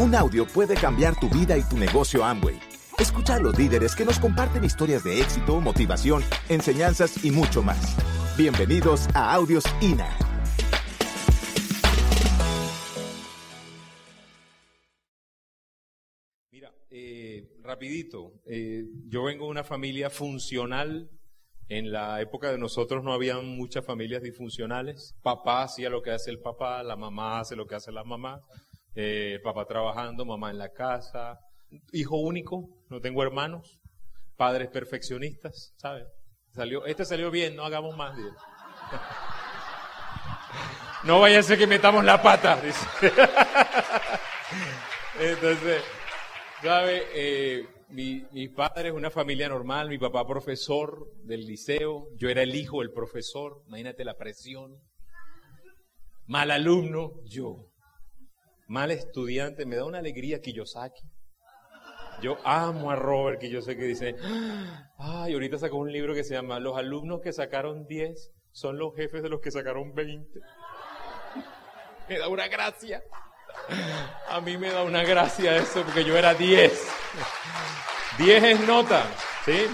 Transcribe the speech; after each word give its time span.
Un 0.00 0.14
audio 0.14 0.46
puede 0.46 0.76
cambiar 0.76 1.18
tu 1.18 1.28
vida 1.28 1.58
y 1.58 1.62
tu 1.64 1.76
negocio 1.76 2.24
Amway. 2.24 2.56
Escucha 3.00 3.34
a 3.34 3.40
los 3.40 3.58
líderes 3.58 3.96
que 3.96 4.04
nos 4.04 4.20
comparten 4.20 4.62
historias 4.62 5.02
de 5.02 5.20
éxito, 5.20 5.60
motivación, 5.60 6.22
enseñanzas 6.48 7.24
y 7.24 7.32
mucho 7.32 7.64
más. 7.64 7.96
Bienvenidos 8.36 9.08
a 9.12 9.34
Audios 9.34 9.64
INA. 9.80 10.08
Mira, 16.52 16.72
eh, 16.90 17.48
rapidito, 17.64 18.34
eh, 18.46 18.84
yo 19.08 19.24
vengo 19.24 19.46
de 19.46 19.50
una 19.50 19.64
familia 19.64 20.10
funcional. 20.10 21.10
En 21.68 21.90
la 21.90 22.22
época 22.22 22.52
de 22.52 22.58
nosotros 22.58 23.02
no 23.02 23.12
había 23.12 23.40
muchas 23.40 23.84
familias 23.84 24.22
disfuncionales. 24.22 25.16
Papá 25.22 25.64
hacía 25.64 25.90
lo 25.90 26.02
que 26.02 26.12
hace 26.12 26.30
el 26.30 26.38
papá, 26.38 26.84
la 26.84 26.94
mamá 26.94 27.40
hace 27.40 27.56
lo 27.56 27.66
que 27.66 27.74
hace 27.74 27.90
la 27.90 28.04
mamá. 28.04 28.40
Eh, 28.94 29.40
papá 29.42 29.64
trabajando, 29.66 30.24
mamá 30.24 30.50
en 30.50 30.58
la 30.58 30.72
casa. 30.72 31.40
Hijo 31.92 32.16
único, 32.16 32.68
no 32.88 33.00
tengo 33.00 33.22
hermanos. 33.22 33.80
Padres 34.36 34.68
perfeccionistas, 34.68 35.74
¿sabes? 35.76 36.06
Salió, 36.52 36.86
este 36.86 37.04
salió 37.04 37.30
bien, 37.30 37.56
no 37.56 37.64
hagamos 37.64 37.96
más. 37.96 38.16
No 41.04 41.20
vaya 41.20 41.38
a 41.38 41.42
ser 41.44 41.56
que 41.56 41.66
metamos 41.68 42.04
la 42.04 42.20
pata. 42.20 42.60
Entonces, 45.20 45.84
¿sabe? 46.60 47.06
Eh, 47.14 47.68
mi, 47.90 48.26
mi 48.32 48.48
padre 48.48 48.88
es 48.88 48.94
una 48.94 49.10
familia 49.10 49.48
normal, 49.48 49.88
mi 49.88 49.98
papá 49.98 50.26
profesor 50.26 51.08
del 51.22 51.46
liceo, 51.46 52.08
yo 52.16 52.28
era 52.28 52.42
el 52.42 52.54
hijo 52.54 52.80
del 52.80 52.92
profesor, 52.92 53.62
imagínate 53.68 54.04
la 54.04 54.16
presión. 54.16 54.76
Mal 56.26 56.50
alumno, 56.50 57.22
yo. 57.24 57.67
Mal 58.68 58.90
estudiante, 58.90 59.64
me 59.64 59.76
da 59.76 59.86
una 59.86 59.98
alegría 59.98 60.42
Kiyosaki. 60.42 61.02
Yo 62.20 62.36
amo 62.44 62.90
a 62.90 62.96
Robert 62.96 63.40
Kiyosaki 63.40 63.80
dice, 63.80 64.14
ay, 64.98 65.32
ahorita 65.32 65.56
sacó 65.56 65.78
un 65.78 65.90
libro 65.90 66.14
que 66.14 66.22
se 66.22 66.34
llama 66.34 66.60
Los 66.60 66.76
alumnos 66.76 67.22
que 67.22 67.32
sacaron 67.32 67.86
10 67.86 68.30
son 68.52 68.76
los 68.76 68.94
jefes 68.94 69.22
de 69.22 69.30
los 69.30 69.40
que 69.40 69.50
sacaron 69.50 69.94
20. 69.94 70.40
Me 72.10 72.18
da 72.18 72.28
una 72.28 72.46
gracia. 72.48 73.02
A 74.28 74.40
mí 74.42 74.58
me 74.58 74.70
da 74.70 74.82
una 74.82 75.02
gracia 75.02 75.56
eso 75.56 75.82
porque 75.82 76.04
yo 76.04 76.14
era 76.18 76.34
10. 76.34 76.88
10 78.18 78.44
es 78.44 78.60
nota, 78.66 79.02
¿sí? 79.46 79.66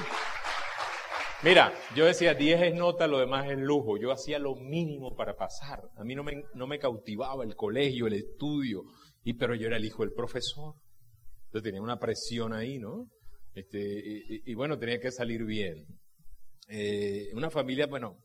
Mira, 1.45 1.75
yo 1.95 2.07
decía 2.07 2.33
10 2.33 2.63
es 2.63 2.75
nota, 2.75 3.07
lo 3.07 3.19
demás 3.19 3.51
es 3.51 3.59
lujo. 3.59 3.99
Yo 3.99 4.11
hacía 4.11 4.39
lo 4.39 4.55
mínimo 4.55 5.15
para 5.15 5.37
pasar. 5.37 5.83
A 5.95 6.03
mí 6.03 6.15
no 6.15 6.25
me, 6.25 6.43
no 6.55 6.67
me 6.67 6.79
cautivaba 6.79 7.45
el 7.45 7.55
colegio, 7.55 8.07
el 8.07 8.15
estudio, 8.15 8.85
y, 9.23 9.35
pero 9.35 9.55
yo 9.55 9.67
era 9.67 9.77
el 9.77 9.85
hijo 9.85 10.05
del 10.05 10.15
profesor. 10.15 10.75
Entonces 11.45 11.65
tenía 11.65 11.83
una 11.83 11.99
presión 11.99 12.55
ahí, 12.55 12.79
¿no? 12.79 13.11
Este, 13.53 13.79
y, 13.79 14.51
y 14.51 14.55
bueno, 14.55 14.79
tenía 14.79 14.99
que 14.99 15.11
salir 15.11 15.45
bien. 15.45 15.85
Eh, 16.69 17.29
una 17.35 17.51
familia, 17.51 17.89
bueno, 17.89 18.17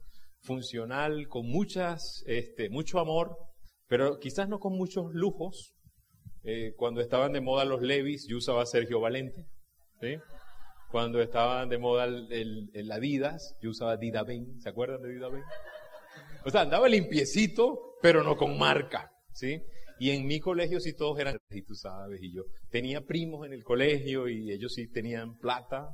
funcional, 0.43 1.27
con 1.27 1.45
muchas, 1.45 2.23
este, 2.25 2.69
mucho 2.69 2.99
amor, 2.99 3.35
pero 3.87 4.17
quizás 4.19 4.47
no 4.47 4.59
con 4.59 4.77
muchos 4.77 5.13
lujos. 5.13 5.73
Eh, 6.43 6.71
cuando 6.77 7.01
estaban 7.01 7.33
de 7.33 7.41
moda 7.41 7.65
los 7.65 7.81
Levis, 7.81 8.27
yo 8.29 8.37
usaba 8.37 8.65
Sergio 8.65 9.01
Valente. 9.01 9.45
¿sí? 9.99 10.15
Cuando 10.89 11.21
estaban 11.21 11.69
de 11.69 11.77
moda 11.77 12.05
el, 12.05 12.31
el, 12.31 12.69
el 12.73 12.91
Adidas, 12.91 13.55
yo 13.61 13.69
usaba 13.69 13.97
Dida 13.97 14.23
Ben. 14.23 14.59
¿Se 14.59 14.69
acuerdan 14.69 15.01
de 15.01 15.13
Dida 15.13 15.29
Ben? 15.29 15.43
O 16.45 16.49
sea, 16.49 16.61
andaba 16.61 16.89
limpiecito, 16.89 17.95
pero 18.01 18.23
no 18.23 18.35
con 18.35 18.57
marca. 18.57 19.11
¿sí? 19.33 19.61
Y 19.99 20.11
en 20.11 20.25
mi 20.25 20.39
colegio 20.39 20.79
sí 20.79 20.93
todos 20.93 21.19
eran, 21.19 21.37
y 21.49 21.61
tú 21.61 21.75
sabes, 21.75 22.21
y 22.21 22.33
yo 22.33 22.43
tenía 22.69 23.01
primos 23.01 23.45
en 23.45 23.53
el 23.53 23.63
colegio 23.63 24.27
y 24.27 24.51
ellos 24.51 24.73
sí 24.73 24.87
tenían 24.87 25.37
plata, 25.37 25.89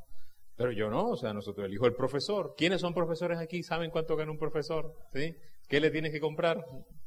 pero 0.56 0.72
yo 0.72 0.90
no, 0.90 1.10
o 1.10 1.18
sea, 1.18 1.34
nosotros, 1.34 1.66
el 1.66 1.74
hijo 1.74 1.86
del 1.86 1.96
profesor. 1.96 2.54
¿Quiénes 2.58 2.82
son 2.82 2.94
profesores 2.94 3.40
aquí? 3.40 3.64
¿Saben 3.64 3.92
cuánto 3.92 4.16
gana 4.16 4.32
un 4.32 4.38
profesor? 4.38 4.94
¿Sí? 5.14 5.34
¿Qué 5.68 5.80
le 5.80 5.92
tienes 5.92 6.12
que 6.12 6.20
comprar? 6.20 6.64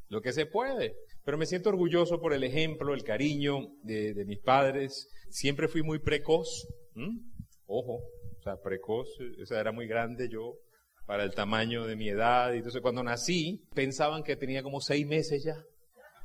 Lo 0.08 0.20
que 0.20 0.32
se 0.32 0.46
puede. 0.46 0.96
Pero 1.24 1.38
me 1.38 1.46
siento 1.46 1.70
orgulloso 1.70 2.20
por 2.20 2.32
el 2.32 2.44
ejemplo, 2.44 2.92
el 2.92 3.04
cariño 3.04 3.68
de, 3.82 4.12
de 4.12 4.24
mis 4.24 4.40
padres. 4.40 5.08
Siempre 5.30 5.68
fui 5.68 5.82
muy 5.82 5.98
precoz. 5.98 6.66
¿Mm? 6.94 7.37
Ojo, 7.68 8.00
o 8.38 8.42
sea, 8.42 8.56
precoz, 8.56 9.08
o 9.42 9.46
sea, 9.46 9.60
era 9.60 9.72
muy 9.72 9.86
grande 9.86 10.28
yo 10.28 10.56
para 11.06 11.22
el 11.22 11.34
tamaño 11.34 11.86
de 11.86 11.96
mi 11.96 12.08
edad. 12.08 12.52
Y 12.52 12.56
entonces 12.56 12.80
cuando 12.82 13.02
nací, 13.02 13.62
pensaban 13.74 14.22
que 14.22 14.36
tenía 14.36 14.62
como 14.62 14.80
seis 14.80 15.06
meses 15.06 15.44
ya. 15.44 15.56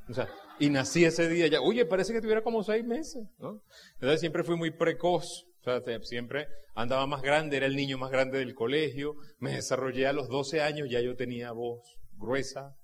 O 0.09 0.13
sea, 0.13 0.27
y 0.59 0.69
nací 0.69 1.05
ese 1.05 1.29
día 1.29 1.47
ya. 1.47 1.61
Oye, 1.61 1.85
parece 1.85 2.13
que 2.13 2.21
tuviera 2.21 2.41
como 2.41 2.63
seis 2.63 2.83
meses, 2.83 3.23
¿no? 3.39 3.61
Entonces 3.95 4.19
siempre 4.19 4.43
fui 4.43 4.55
muy 4.55 4.71
precoz. 4.71 5.45
O 5.59 5.63
sea, 5.63 5.81
siempre 6.01 6.47
andaba 6.75 7.07
más 7.07 7.21
grande, 7.21 7.55
era 7.55 7.65
el 7.65 7.75
niño 7.75 7.97
más 7.97 8.11
grande 8.11 8.39
del 8.39 8.53
colegio. 8.53 9.15
Me 9.39 9.53
desarrollé 9.53 10.07
a 10.07 10.13
los 10.13 10.27
12 10.27 10.61
años, 10.61 10.89
ya 10.89 10.99
yo 10.99 11.15
tenía 11.15 11.53
voz 11.53 11.79
gruesa. 12.17 12.75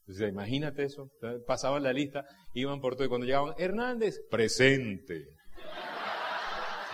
Entonces, 0.00 0.28
imagínate 0.28 0.84
eso. 0.84 1.10
Pasaban 1.46 1.82
la 1.82 1.92
lista, 1.92 2.24
iban 2.54 2.80
por 2.80 2.94
todo. 2.94 3.06
Y 3.06 3.08
cuando 3.08 3.26
llegaban, 3.26 3.54
Hernández, 3.58 4.20
presente. 4.30 5.24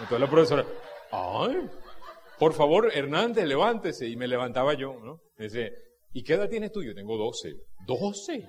Entonces 0.00 0.20
la 0.20 0.30
profesora, 0.30 0.66
ay, 1.10 1.68
por 2.38 2.54
favor, 2.54 2.90
Hernández, 2.94 3.44
levántese. 3.44 4.08
Y 4.08 4.16
me 4.16 4.26
levantaba 4.26 4.74
yo, 4.74 4.94
¿no? 5.02 5.20
Dice, 5.36 5.72
¿y 6.12 6.22
qué 6.22 6.34
edad 6.34 6.48
tienes 6.48 6.72
tú? 6.72 6.82
Yo 6.82 6.94
tengo 6.94 7.16
12. 7.16 7.54
¿12? 7.86 8.48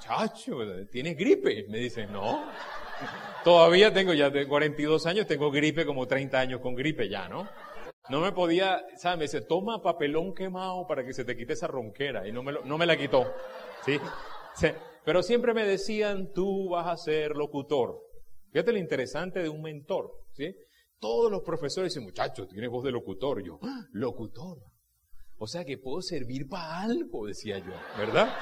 Chacho, 0.00 0.58
¿tienes 0.90 1.16
gripe? 1.16 1.66
Me 1.68 1.78
dice, 1.78 2.06
no. 2.06 2.44
Todavía 3.44 3.92
tengo, 3.92 4.14
ya 4.14 4.30
de 4.30 4.46
42 4.46 5.06
años, 5.06 5.26
tengo 5.26 5.50
gripe 5.50 5.84
como 5.84 6.06
30 6.06 6.38
años 6.38 6.60
con 6.60 6.74
gripe 6.74 7.08
ya, 7.08 7.28
¿no? 7.28 7.48
No 8.08 8.20
me 8.20 8.32
podía, 8.32 8.84
¿sabes? 8.96 9.18
Me 9.18 9.24
dice, 9.24 9.40
toma 9.42 9.80
papelón 9.80 10.34
quemado 10.34 10.86
para 10.86 11.04
que 11.04 11.12
se 11.12 11.24
te 11.24 11.36
quite 11.36 11.52
esa 11.52 11.66
ronquera. 11.66 12.26
Y 12.26 12.32
no 12.32 12.42
me, 12.42 12.52
lo, 12.52 12.64
no 12.64 12.78
me 12.78 12.86
la 12.86 12.96
quitó. 12.96 13.32
¿sí? 13.84 13.98
Pero 15.04 15.22
siempre 15.22 15.54
me 15.54 15.64
decían, 15.64 16.32
tú 16.32 16.70
vas 16.70 16.86
a 16.86 16.96
ser 16.96 17.36
locutor. 17.36 17.98
Fíjate 18.52 18.72
lo 18.72 18.78
interesante 18.78 19.42
de 19.42 19.48
un 19.48 19.62
mentor, 19.62 20.12
¿sí? 20.32 20.54
Todos 21.02 21.32
los 21.32 21.42
profesores 21.42 21.92
dicen, 21.92 22.04
muchacho, 22.04 22.46
tienes 22.46 22.70
voz 22.70 22.84
de 22.84 22.92
locutor. 22.92 23.42
Yo, 23.42 23.58
¡Ah, 23.60 23.88
locutor. 23.90 24.62
O 25.36 25.48
sea 25.48 25.64
que 25.64 25.76
puedo 25.76 26.00
servir 26.00 26.48
para 26.48 26.80
algo, 26.80 27.26
decía 27.26 27.58
yo, 27.58 27.72
¿verdad? 27.98 28.32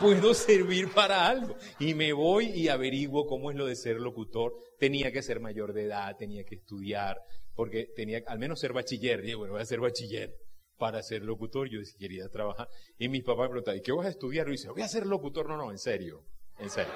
Puedo 0.00 0.32
servir 0.32 0.90
para 0.94 1.28
algo. 1.28 1.56
Y 1.78 1.92
me 1.92 2.14
voy 2.14 2.46
y 2.46 2.68
averiguo 2.68 3.26
cómo 3.26 3.50
es 3.50 3.56
lo 3.58 3.66
de 3.66 3.76
ser 3.76 4.00
locutor. 4.00 4.54
Tenía 4.78 5.12
que 5.12 5.20
ser 5.20 5.40
mayor 5.40 5.74
de 5.74 5.84
edad, 5.84 6.16
tenía 6.16 6.42
que 6.44 6.54
estudiar, 6.54 7.20
porque 7.54 7.92
tenía 7.94 8.22
al 8.26 8.38
menos 8.38 8.60
ser 8.60 8.72
bachiller. 8.72 9.20
Dije, 9.20 9.34
bueno, 9.34 9.52
voy 9.52 9.60
a 9.60 9.66
ser 9.66 9.80
bachiller 9.80 10.34
para 10.78 11.02
ser 11.02 11.22
locutor. 11.22 11.68
Yo 11.68 11.80
quería 11.98 12.30
trabajar. 12.30 12.66
Y 12.98 13.10
mis 13.10 13.24
papás 13.24 13.42
me 13.42 13.50
preguntaban, 13.50 13.78
¿y 13.80 13.82
qué 13.82 13.92
vas 13.92 14.06
a 14.06 14.10
estudiar? 14.10 14.48
Y 14.48 14.52
dice, 14.52 14.70
voy 14.70 14.80
a 14.80 14.88
ser 14.88 15.04
locutor. 15.04 15.46
No, 15.50 15.58
no, 15.58 15.70
en 15.70 15.78
serio, 15.78 16.24
en 16.60 16.70
serio. 16.70 16.94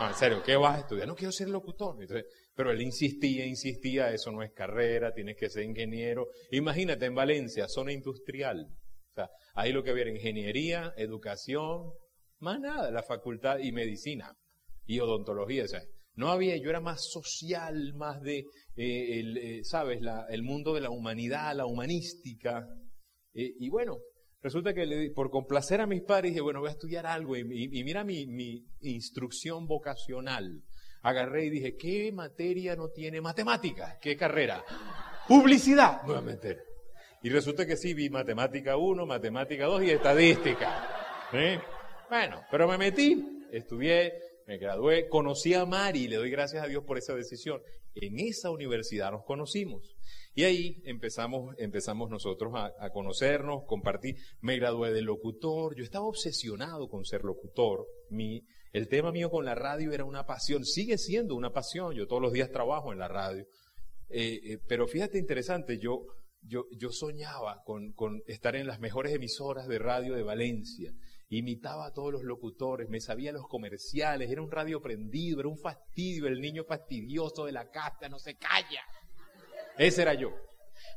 No, 0.00 0.08
en 0.08 0.14
serio, 0.14 0.42
¿qué 0.44 0.56
vas 0.56 0.76
a 0.76 0.80
estudiar? 0.80 1.08
No 1.08 1.16
quiero 1.16 1.32
ser 1.32 1.48
locutor. 1.48 1.96
Pero 2.54 2.70
él 2.70 2.82
insistía, 2.82 3.46
insistía, 3.46 4.12
eso 4.12 4.30
no 4.30 4.42
es 4.42 4.52
carrera, 4.52 5.12
tienes 5.12 5.36
que 5.36 5.50
ser 5.50 5.64
ingeniero. 5.64 6.28
Imagínate 6.52 7.06
en 7.06 7.14
Valencia, 7.14 7.66
zona 7.68 7.92
industrial. 7.92 8.68
O 9.10 9.14
sea, 9.14 9.28
ahí 9.54 9.72
lo 9.72 9.82
que 9.82 9.90
había 9.90 10.02
era 10.02 10.12
ingeniería, 10.12 10.92
educación, 10.96 11.92
más 12.38 12.60
nada, 12.60 12.90
la 12.92 13.02
facultad 13.02 13.58
y 13.58 13.72
medicina 13.72 14.36
y 14.86 15.00
odontología. 15.00 15.64
O 15.64 15.68
sea, 15.68 15.82
no 16.14 16.30
había, 16.30 16.56
yo 16.56 16.70
era 16.70 16.80
más 16.80 17.10
social, 17.10 17.94
más 17.94 18.20
de, 18.22 18.44
eh, 18.76 19.20
el, 19.20 19.36
eh, 19.38 19.64
¿sabes?, 19.64 20.00
la, 20.00 20.26
el 20.30 20.42
mundo 20.42 20.74
de 20.74 20.80
la 20.80 20.90
humanidad, 20.90 21.56
la 21.56 21.66
humanística. 21.66 22.68
Eh, 23.34 23.52
y 23.58 23.68
bueno, 23.68 23.98
resulta 24.42 24.74
que 24.74 24.86
le, 24.86 25.10
por 25.10 25.30
complacer 25.30 25.80
a 25.80 25.86
mis 25.86 26.02
padres 26.02 26.32
dije, 26.32 26.40
bueno, 26.40 26.60
voy 26.60 26.68
a 26.68 26.72
estudiar 26.72 27.06
algo. 27.06 27.36
Y, 27.36 27.44
mira 27.84 28.04
mi, 28.04 28.64
instrucción 28.80 29.66
vocacional. 29.66 30.62
Agarré 31.02 31.46
y 31.46 31.50
dije, 31.50 31.76
¿qué 31.76 32.10
materia 32.12 32.74
no 32.76 32.88
tiene 32.88 33.20
matemáticas? 33.20 33.98
¿Qué 34.00 34.16
carrera? 34.16 34.64
Publicidad. 35.28 36.02
Meter. 36.22 36.64
Y 37.22 37.30
resulta 37.30 37.66
que 37.66 37.76
sí, 37.76 37.94
vi 37.94 38.10
matemática 38.10 38.76
1, 38.76 39.06
matemática 39.06 39.66
2 39.66 39.82
y 39.84 39.90
estadística. 39.90 41.28
Bueno, 42.08 42.42
pero 42.50 42.66
me 42.66 42.78
metí, 42.78 43.44
estudié, 43.52 44.14
me 44.46 44.56
gradué, 44.56 45.08
conocí 45.08 45.52
a 45.52 45.66
Mari 45.66 46.04
y 46.04 46.08
le 46.08 46.16
doy 46.16 46.30
gracias 46.30 46.64
a 46.64 46.66
Dios 46.66 46.84
por 46.84 46.96
esa 46.96 47.14
decisión. 47.14 47.60
En 47.94 48.18
esa 48.18 48.50
universidad 48.50 49.10
nos 49.10 49.24
conocimos. 49.24 49.96
Y 50.38 50.44
ahí 50.44 50.80
empezamos, 50.84 51.56
empezamos 51.58 52.10
nosotros 52.10 52.52
a, 52.54 52.90
conocernos, 52.90 53.64
compartir. 53.66 54.18
Me 54.40 54.56
gradué 54.56 54.92
de 54.92 55.02
locutor. 55.02 55.74
Yo 55.74 55.82
estaba 55.82 56.06
obsesionado 56.06 56.88
con 56.88 57.04
ser 57.04 57.24
locutor. 57.24 57.88
Mi, 58.08 58.46
el 58.72 58.86
tema 58.86 59.10
mío 59.10 59.30
con 59.30 59.44
la 59.44 59.56
radio 59.56 59.90
era 59.90 60.04
una 60.04 60.26
pasión. 60.26 60.64
Sigue 60.64 60.96
siendo 60.96 61.34
una 61.34 61.52
pasión. 61.52 61.92
Yo 61.92 62.06
todos 62.06 62.22
los 62.22 62.32
días 62.32 62.52
trabajo 62.52 62.92
en 62.92 63.00
la 63.00 63.08
radio. 63.08 63.48
Eh, 64.10 64.38
eh, 64.44 64.58
pero 64.68 64.86
fíjate 64.86 65.18
interesante, 65.18 65.80
yo, 65.80 66.06
yo, 66.42 66.66
yo 66.70 66.92
soñaba 66.92 67.64
con, 67.64 67.92
con 67.94 68.22
estar 68.28 68.54
en 68.54 68.68
las 68.68 68.78
mejores 68.78 69.12
emisoras 69.12 69.66
de 69.66 69.80
radio 69.80 70.14
de 70.14 70.22
Valencia 70.22 70.94
Imitaba 71.30 71.86
a 71.86 71.92
todos 71.92 72.10
los 72.10 72.22
locutores, 72.22 72.88
me 72.88 73.00
sabía 73.00 73.32
los 73.32 73.46
comerciales, 73.46 74.30
era 74.30 74.40
un 74.40 74.50
radio 74.50 74.80
prendido, 74.80 75.40
era 75.40 75.48
un 75.50 75.58
fastidio, 75.58 76.26
el 76.26 76.40
niño 76.40 76.64
fastidioso 76.64 77.44
de 77.44 77.52
la 77.52 77.70
casa, 77.70 78.08
no 78.08 78.18
se 78.18 78.36
calla. 78.36 78.82
Ese 79.78 80.02
era 80.02 80.14
yo. 80.14 80.30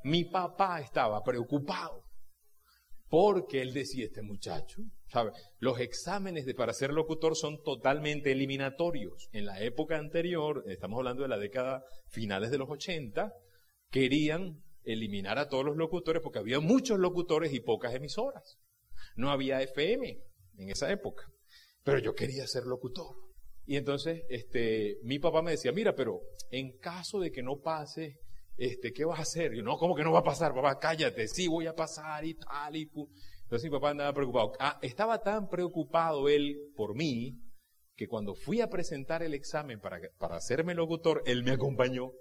Mi 0.04 0.25
papá 0.25 0.81
estaba 0.81 1.24
preocupado 1.24 2.04
porque 3.07 3.62
él 3.62 3.74
decía, 3.74 4.06
este 4.06 4.22
muchacho, 4.22 4.81
¿sabe? 5.10 5.31
Los 5.60 5.80
exámenes 5.80 6.45
de, 6.45 6.56
para 6.56 6.74
ser 6.74 6.92
locutor 6.92 7.36
son 7.36 7.62
totalmente 7.62 8.31
eliminatorios. 8.31 9.30
En 9.33 9.45
la 9.45 9.62
época 9.62 9.98
anterior, 9.98 10.63
estamos 10.68 10.98
hablando 10.98 11.24
de 11.24 11.30
la 11.30 11.38
década 11.38 11.83
finales 12.10 12.51
de 12.51 12.57
los 12.57 12.69
80, 12.69 13.33
querían 13.89 14.63
eliminar 14.83 15.38
a 15.38 15.50
todos 15.50 15.66
los 15.66 15.75
locutores 15.75 16.24
porque 16.24 16.39
había 16.39 16.60
muchos 16.60 17.00
locutores 17.00 17.54
y 17.54 17.60
pocas 17.60 17.94
emisoras. 17.94 18.57
No 19.16 19.30
había 19.30 19.62
FM 19.62 20.18
en 20.57 20.69
esa 20.69 20.92
época. 20.92 21.25
Pero 21.83 22.00
yo 22.00 22.13
quería 22.13 22.48
ser 22.48 22.63
locutor. 22.63 23.16
Y 23.66 23.75
entonces, 23.75 24.24
este, 24.30 24.98
mi 25.04 25.19
papá 25.19 25.42
me 25.42 25.51
decía, 25.51 25.72
mira, 25.72 25.94
pero 25.95 26.22
en 26.50 26.78
caso 26.78 27.19
de 27.19 27.31
que 27.31 27.44
no 27.44 27.60
pase 27.60 28.18
este, 28.61 28.93
¿qué 28.93 29.05
vas 29.05 29.17
a 29.17 29.23
hacer? 29.23 29.55
Yo, 29.55 29.63
no, 29.63 29.75
¿cómo 29.79 29.95
que 29.95 30.03
no 30.03 30.11
va 30.11 30.19
a 30.19 30.23
pasar, 30.23 30.53
papá? 30.53 30.77
Cállate, 30.77 31.27
sí 31.27 31.47
voy 31.47 31.65
a 31.65 31.73
pasar 31.73 32.23
y 32.23 32.35
tal 32.35 32.75
y 32.75 32.81
Entonces 32.83 33.63
mi 33.63 33.71
papá 33.71 33.89
andaba 33.89 34.13
preocupado. 34.13 34.53
Ah, 34.59 34.77
estaba 34.83 35.23
tan 35.23 35.49
preocupado 35.49 36.29
él 36.29 36.71
por 36.75 36.93
mí 36.95 37.41
que 37.95 38.07
cuando 38.07 38.35
fui 38.35 38.61
a 38.61 38.69
presentar 38.69 39.23
el 39.23 39.33
examen 39.33 39.79
para, 39.79 39.99
para 40.19 40.35
hacerme 40.35 40.75
locutor, 40.75 41.23
él 41.25 41.43
me 41.43 41.49
acompañó. 41.49 42.11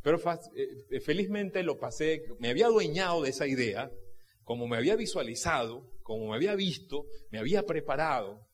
Pero 0.00 0.18
eh, 0.54 0.68
eh, 0.92 1.00
felizmente 1.00 1.64
lo 1.64 1.76
pasé, 1.76 2.22
me 2.38 2.50
había 2.50 2.66
adueñado 2.66 3.22
de 3.22 3.30
esa 3.30 3.48
idea, 3.48 3.90
como 4.44 4.68
me 4.68 4.76
había 4.76 4.94
visualizado, 4.94 5.90
como 6.04 6.28
me 6.28 6.36
había 6.36 6.54
visto, 6.54 7.06
me 7.32 7.40
había 7.40 7.64
preparado. 7.64 8.46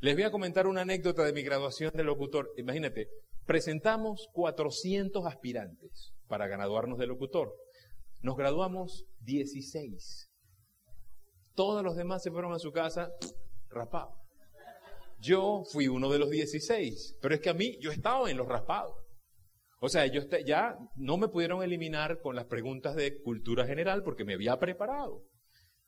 Les 0.00 0.16
voy 0.16 0.24
a 0.24 0.32
comentar 0.32 0.66
una 0.66 0.80
anécdota 0.80 1.24
de 1.24 1.32
mi 1.32 1.42
graduación 1.42 1.92
de 1.94 2.02
locutor. 2.02 2.50
Imagínate, 2.56 3.06
presentamos 3.46 4.26
400 4.32 5.24
aspirantes 5.24 6.17
para 6.28 6.46
graduarnos 6.46 6.98
de 6.98 7.06
locutor. 7.06 7.54
Nos 8.22 8.36
graduamos 8.36 9.06
16. 9.20 10.30
Todos 11.54 11.82
los 11.82 11.96
demás 11.96 12.22
se 12.22 12.30
fueron 12.30 12.52
a 12.52 12.58
su 12.58 12.72
casa 12.72 13.10
rapados. 13.70 14.14
Yo 15.20 15.64
fui 15.72 15.88
uno 15.88 16.10
de 16.10 16.18
los 16.18 16.30
16, 16.30 17.18
pero 17.20 17.34
es 17.34 17.40
que 17.40 17.50
a 17.50 17.54
mí 17.54 17.76
yo 17.80 17.90
estaba 17.90 18.30
en 18.30 18.36
los 18.36 18.46
raspados. 18.46 18.94
O 19.80 19.88
sea, 19.88 20.06
yo 20.06 20.22
ya 20.44 20.76
no 20.96 21.16
me 21.16 21.28
pudieron 21.28 21.62
eliminar 21.62 22.20
con 22.20 22.34
las 22.36 22.46
preguntas 22.46 22.94
de 22.96 23.20
cultura 23.22 23.66
general 23.66 24.02
porque 24.02 24.24
me 24.24 24.34
había 24.34 24.58
preparado. 24.58 25.24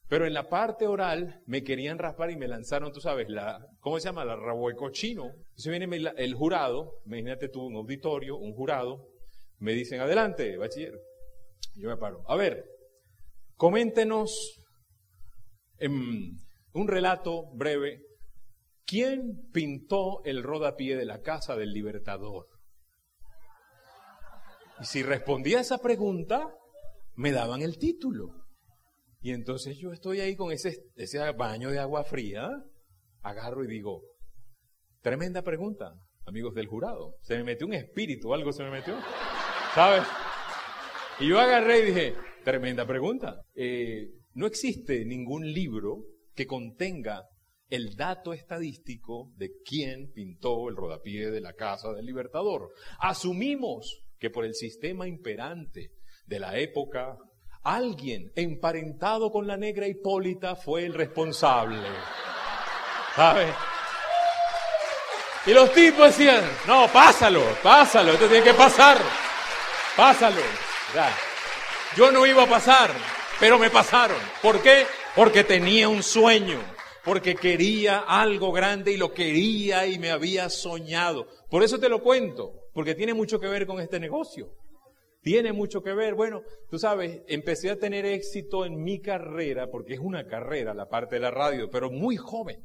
Pero 0.09 0.27
en 0.27 0.35
la 0.35 0.49
parte 0.49 0.87
oral 0.89 1.41
me 1.47 1.63
querían 1.63 1.99
raspar 1.99 2.31
y 2.33 2.37
me 2.37 2.49
lanzaron, 2.49 2.93
tú 2.93 3.01
sabes, 3.01 3.29
la, 3.29 3.65
¿cómo 3.79 3.99
se 4.01 4.07
llama? 4.09 4.25
La 4.25 4.35
rabo 4.35 4.69
de 4.69 4.75
cochino. 4.75 5.27
Entonces 5.27 5.79
viene 5.79 6.13
el 6.17 6.35
jurado, 6.35 7.01
imagínate 7.07 7.49
tú 7.49 7.63
un 7.63 7.77
auditorio, 7.77 8.37
un 8.37 8.53
jurado, 8.53 9.07
me 9.61 9.73
dicen, 9.73 10.01
adelante, 10.01 10.57
bachiller. 10.57 10.99
Yo 11.77 11.89
me 11.89 11.97
paro. 11.97 12.25
A 12.29 12.37
ver, 12.37 12.65
coméntenos 13.57 14.65
en 15.79 16.39
un 16.73 16.89
relato 16.89 17.45
breve. 17.55 18.03
¿Quién 18.87 19.51
pintó 19.53 20.25
el 20.25 20.43
rodapié 20.43 20.97
de 20.97 21.05
la 21.05 21.21
casa 21.21 21.57
del 21.57 21.73
libertador? 21.73 22.47
Y 24.81 24.85
si 24.87 25.03
respondía 25.03 25.59
a 25.59 25.61
esa 25.61 25.79
pregunta, 25.79 26.53
me 27.15 27.31
daban 27.31 27.61
el 27.61 27.79
título. 27.79 28.35
Y 29.21 29.33
entonces 29.33 29.77
yo 29.79 29.93
estoy 29.93 30.21
ahí 30.21 30.35
con 30.35 30.53
ese, 30.53 30.87
ese 30.97 31.19
baño 31.33 31.71
de 31.71 31.79
agua 31.79 32.03
fría, 32.05 32.49
agarro 33.23 33.63
y 33.63 33.69
digo, 33.69 34.03
tremenda 35.03 35.43
pregunta, 35.43 35.93
amigos 36.27 36.55
del 36.55 36.67
jurado. 36.67 37.17
Se 37.21 37.37
me 37.37 37.45
metió 37.45 37.67
un 37.67 37.75
espíritu, 37.75 38.33
algo 38.33 38.53
se 38.53 38.65
me 38.65 38.71
metió. 38.71 38.97
¿Sabes? 39.75 40.03
Y 41.21 41.29
yo 41.29 41.39
agarré 41.39 41.81
y 41.81 41.87
dije, 41.87 42.15
tremenda 42.45 42.87
pregunta. 42.87 43.43
Eh, 43.55 44.09
no 44.35 44.47
existe 44.47 45.05
ningún 45.05 45.53
libro 45.53 46.05
que 46.35 46.47
contenga 46.47 47.23
el 47.69 47.95
dato 47.95 48.33
estadístico 48.33 49.31
de 49.37 49.53
quién 49.65 50.11
pintó 50.13 50.69
el 50.69 50.77
rodapié 50.77 51.31
de 51.31 51.41
la 51.41 51.53
casa 51.53 51.93
del 51.93 52.07
Libertador. 52.07 52.71
Asumimos 52.99 54.03
que 54.19 54.31
por 54.31 54.45
el 54.45 54.55
sistema 54.55 55.07
imperante 55.07 55.93
de 56.27 56.39
la 56.41 56.59
época, 56.59 57.17
alguien 57.63 58.33
emparentado 58.35 59.31
con 59.31 59.47
la 59.47 59.57
negra 59.57 59.87
Hipólita 59.87 60.57
fue 60.57 60.85
el 60.85 60.95
responsable. 60.95 61.87
¿Sabes? 63.15 63.55
Y 65.47 65.53
los 65.53 65.73
tipos 65.73 66.07
decían, 66.07 66.45
no, 66.67 66.87
pásalo, 66.93 67.43
pásalo, 67.63 68.13
esto 68.13 68.27
tiene 68.27 68.45
que 68.45 68.55
pasar. 68.55 68.99
Pásalo. 70.01 70.41
Yo 71.95 72.11
no 72.11 72.25
iba 72.25 72.45
a 72.45 72.49
pasar, 72.49 72.91
pero 73.39 73.59
me 73.59 73.69
pasaron. 73.69 74.17
¿Por 74.41 74.63
qué? 74.63 74.87
Porque 75.15 75.45
tenía 75.45 75.91
un 75.91 76.03
sueño, 76.03 76.59
porque 77.05 77.35
quería 77.35 77.99
algo 77.99 78.51
grande 78.51 78.93
y 78.93 78.97
lo 78.97 79.13
quería 79.13 79.87
y 79.87 79.99
me 79.99 80.11
había 80.11 80.49
soñado. 80.49 81.27
Por 81.51 81.63
eso 81.63 81.79
te 81.79 81.91
lo 81.91 82.03
cuento, 82.03 82.71
porque 82.73 82.95
tiene 82.95 83.13
mucho 83.13 83.39
que 83.39 83.49
ver 83.49 83.67
con 83.67 83.79
este 83.79 84.01
negocio. 84.01 84.49
Tiene 85.21 85.53
mucho 85.53 85.83
que 85.83 85.93
ver. 85.93 86.15
Bueno, 86.15 86.41
tú 86.71 86.79
sabes, 86.79 87.21
empecé 87.29 87.69
a 87.69 87.79
tener 87.79 88.07
éxito 88.07 88.65
en 88.65 88.83
mi 88.83 89.03
carrera, 89.03 89.67
porque 89.71 89.93
es 89.93 90.01
una 90.01 90.27
carrera 90.27 90.73
la 90.73 90.89
parte 90.89 91.17
de 91.17 91.21
la 91.21 91.31
radio, 91.31 91.69
pero 91.71 91.91
muy 91.91 92.17
joven. 92.17 92.65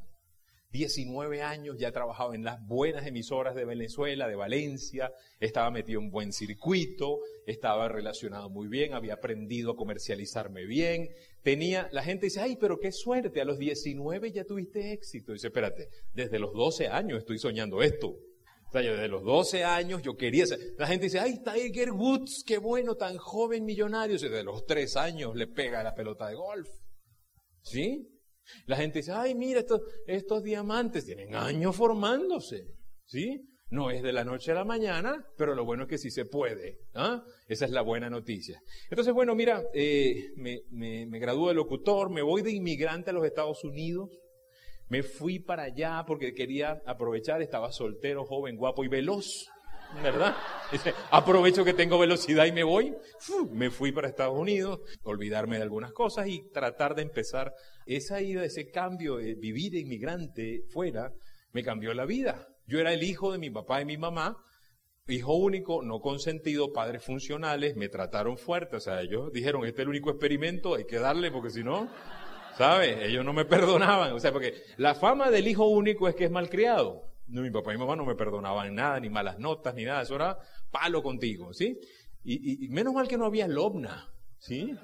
19 0.72 1.42
años, 1.42 1.78
ya 1.80 1.92
trabajaba 1.92 2.36
en 2.36 2.44
las 2.44 2.66
buenas 2.66 3.06
emisoras 3.06 3.56
de 3.56 3.66
Venezuela, 3.66 4.28
de 4.28 4.36
Valencia, 4.36 5.12
estaba 5.40 5.72
metido 5.72 6.02
en 6.02 6.12
buen 6.12 6.34
circuito, 6.34 7.20
estaba 7.46 7.88
relacionado 7.88 8.50
muy 8.50 8.68
bien, 8.68 8.94
había 8.94 9.14
aprendido 9.14 9.72
a 9.72 9.76
comercializarme 9.76 10.66
bien, 10.66 11.08
tenía, 11.44 11.88
la 11.92 12.04
gente 12.04 12.26
dice, 12.26 12.42
ay, 12.42 12.58
pero 12.60 12.80
qué 12.80 12.92
suerte, 12.92 13.40
a 13.40 13.46
los 13.46 13.58
19 13.58 14.32
ya 14.32 14.44
tuviste 14.44 14.92
éxito. 14.92 15.32
dice, 15.32 15.48
espérate, 15.48 15.88
desde 16.14 16.40
los 16.40 16.54
12 16.54 16.88
años 16.88 17.20
estoy 17.20 17.38
soñando 17.38 17.82
esto. 17.82 18.08
O 18.68 18.72
sea, 18.72 18.82
desde 18.82 19.08
los 19.08 19.24
12 19.24 19.64
años 19.64 20.02
yo 20.02 20.18
quería 20.18 20.46
ser. 20.46 20.60
La 20.78 20.88
gente 20.88 21.06
dice, 21.06 21.20
ay, 21.20 21.42
Tiger 21.42 21.92
Woods, 21.92 22.44
qué 22.46 22.58
bueno, 22.58 22.96
tan 22.96 23.16
joven 23.18 23.64
millonario. 23.64 24.18
desde 24.18 24.44
los 24.44 24.66
3 24.66 24.98
años 24.98 25.36
le 25.36 25.48
pega 25.48 25.84
la 25.84 25.94
pelota 25.94 26.28
de 26.28 26.36
golf. 26.36 26.68
¿Sí? 27.62 28.15
La 28.66 28.78
gente 28.78 29.00
dice, 29.00 29.12
ay, 29.12 29.36
mira, 29.36 29.64
estos, 30.08 30.44
diamantes 30.44 31.06
tienen 31.06 31.36
años 31.36 31.76
formándose, 31.76 32.68
¿sí? 33.06 33.42
No 33.70 33.90
es 33.90 34.04
de 34.04 34.14
la 34.14 34.24
noche 34.24 34.52
a 34.52 34.56
la 34.56 34.64
mañana, 34.64 35.26
pero 35.38 35.56
lo 35.56 35.66
bueno 35.66 35.84
es 35.84 35.90
que 35.90 35.98
sí 35.98 36.12
se 36.12 36.26
puede. 36.26 36.80
¿ah? 36.94 37.24
Esa 37.48 37.66
es 37.66 37.72
la 37.72 37.82
buena 37.82 38.10
noticia. 38.10 38.62
Entonces, 38.90 39.14
bueno, 39.14 39.36
mira, 39.36 39.64
eh, 39.74 40.32
me, 40.36 40.62
me, 40.70 41.06
me 41.08 41.20
gradué 41.20 41.50
de 41.50 41.56
locutor, 41.56 42.10
me 42.10 42.22
voy 42.22 42.44
de 42.44 42.52
inmigrante 42.52 43.10
a 43.10 43.14
los 43.14 43.26
Estados 43.26 43.64
Unidos, 43.64 44.10
me 44.88 45.02
fui 45.02 45.40
para 45.40 45.64
allá 45.64 46.04
porque 46.06 46.34
quería 46.34 46.82
aprovechar, 46.86 47.42
estaba 47.42 47.72
soltero, 47.72 48.24
joven, 48.26 48.56
guapo 48.56 48.84
y 48.84 48.88
veloz. 48.88 49.50
¿Verdad? 50.02 50.36
Dice, 50.72 50.94
aprovecho 51.12 51.64
que 51.64 51.74
tengo 51.74 52.00
velocidad 52.00 52.46
y 52.46 52.52
me 52.52 52.64
voy. 52.64 52.96
me 53.52 53.70
fui 53.70 53.92
para 53.92 54.08
Estados 54.08 54.38
Unidos, 54.38 54.80
olvidarme 55.04 55.58
de 55.58 55.64
algunas 55.64 55.94
cosas 55.94 56.28
y 56.28 56.50
tratar 56.52 56.96
de 56.96 57.04
empezar 57.04 57.54
esa 57.86 58.22
ida, 58.22 58.44
ese 58.44 58.70
cambio 58.72 59.18
de 59.18 59.36
vivir 59.36 59.74
de 59.74 59.80
inmigrante 59.80 60.64
fuera, 60.70 61.12
me 61.52 61.64
cambió 61.64 61.94
la 61.94 62.06
vida. 62.06 62.48
Yo 62.68 62.80
era 62.80 62.94
el 62.94 63.04
hijo 63.04 63.32
de 63.32 63.38
mi 63.38 63.50
papá 63.50 63.82
y 63.82 63.86
mi 63.86 63.98
mamá, 63.98 64.38
hijo 65.08 65.36
único, 65.36 65.84
no 65.84 66.00
consentido, 66.00 66.74
padres 66.74 67.04
funcionales, 67.04 67.76
me 67.76 67.90
trataron 67.90 68.38
fuerte, 68.38 68.78
o 68.78 68.80
sea, 68.80 69.02
ellos 69.02 69.32
dijeron, 69.32 69.66
este 69.66 69.82
es 69.82 69.84
el 69.84 69.90
único 69.90 70.10
experimento, 70.10 70.76
hay 70.76 70.86
que 70.86 70.98
darle 70.98 71.32
porque 71.32 71.52
si 71.52 71.64
no, 71.64 71.90
¿sabes? 72.58 72.98
Ellos 73.04 73.24
no 73.24 73.34
me 73.34 73.46
perdonaban, 73.46 74.14
o 74.14 74.20
sea, 74.20 74.32
porque 74.32 74.56
la 74.78 74.96
fama 74.96 75.30
del 75.30 75.48
hijo 75.48 75.68
único 75.68 76.08
es 76.08 76.16
que 76.16 76.26
es 76.26 76.32
malcriado. 76.32 77.15
No, 77.28 77.42
mi 77.42 77.50
papá 77.50 77.72
y 77.72 77.78
mi 77.78 77.82
mamá 77.82 77.96
no 77.96 78.06
me 78.06 78.16
perdonaban 78.16 78.74
nada, 78.76 79.00
ni 79.00 79.10
malas 79.10 79.40
notas, 79.40 79.74
ni 79.74 79.84
nada. 79.84 80.02
Eso 80.02 80.16
era 80.16 80.38
palo 80.72 81.02
contigo, 81.02 81.54
¿sí? 81.54 81.80
Y, 82.24 82.68
menos 82.70 82.94
mal 82.94 83.08
que 83.08 83.18
no 83.18 83.26
había 83.26 83.48
lobna, 83.48 84.12
¿sí? 84.40 84.76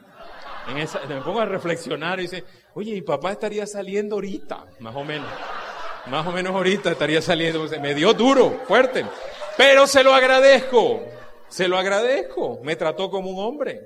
En 0.67 0.75
me 1.09 1.21
pongo 1.21 1.41
a 1.41 1.45
reflexionar 1.45 2.19
y 2.19 2.23
dice, 2.23 2.43
oye, 2.75 2.93
mi 2.93 3.01
papá 3.01 3.31
estaría 3.31 3.65
saliendo 3.65 4.15
ahorita, 4.15 4.65
más 4.79 4.95
o 4.95 5.03
menos. 5.03 5.27
Más 6.07 6.25
o 6.25 6.31
menos 6.31 6.53
ahorita 6.53 6.91
estaría 6.91 7.21
saliendo. 7.21 7.67
Me 7.79 7.93
dio 7.93 8.13
duro, 8.13 8.61
fuerte. 8.67 9.05
Pero 9.57 9.87
se 9.87 10.03
lo 10.03 10.13
agradezco. 10.13 11.03
Se 11.47 11.67
lo 11.67 11.77
agradezco. 11.77 12.59
Me 12.63 12.75
trató 12.75 13.09
como 13.09 13.29
un 13.29 13.39
hombre. 13.39 13.81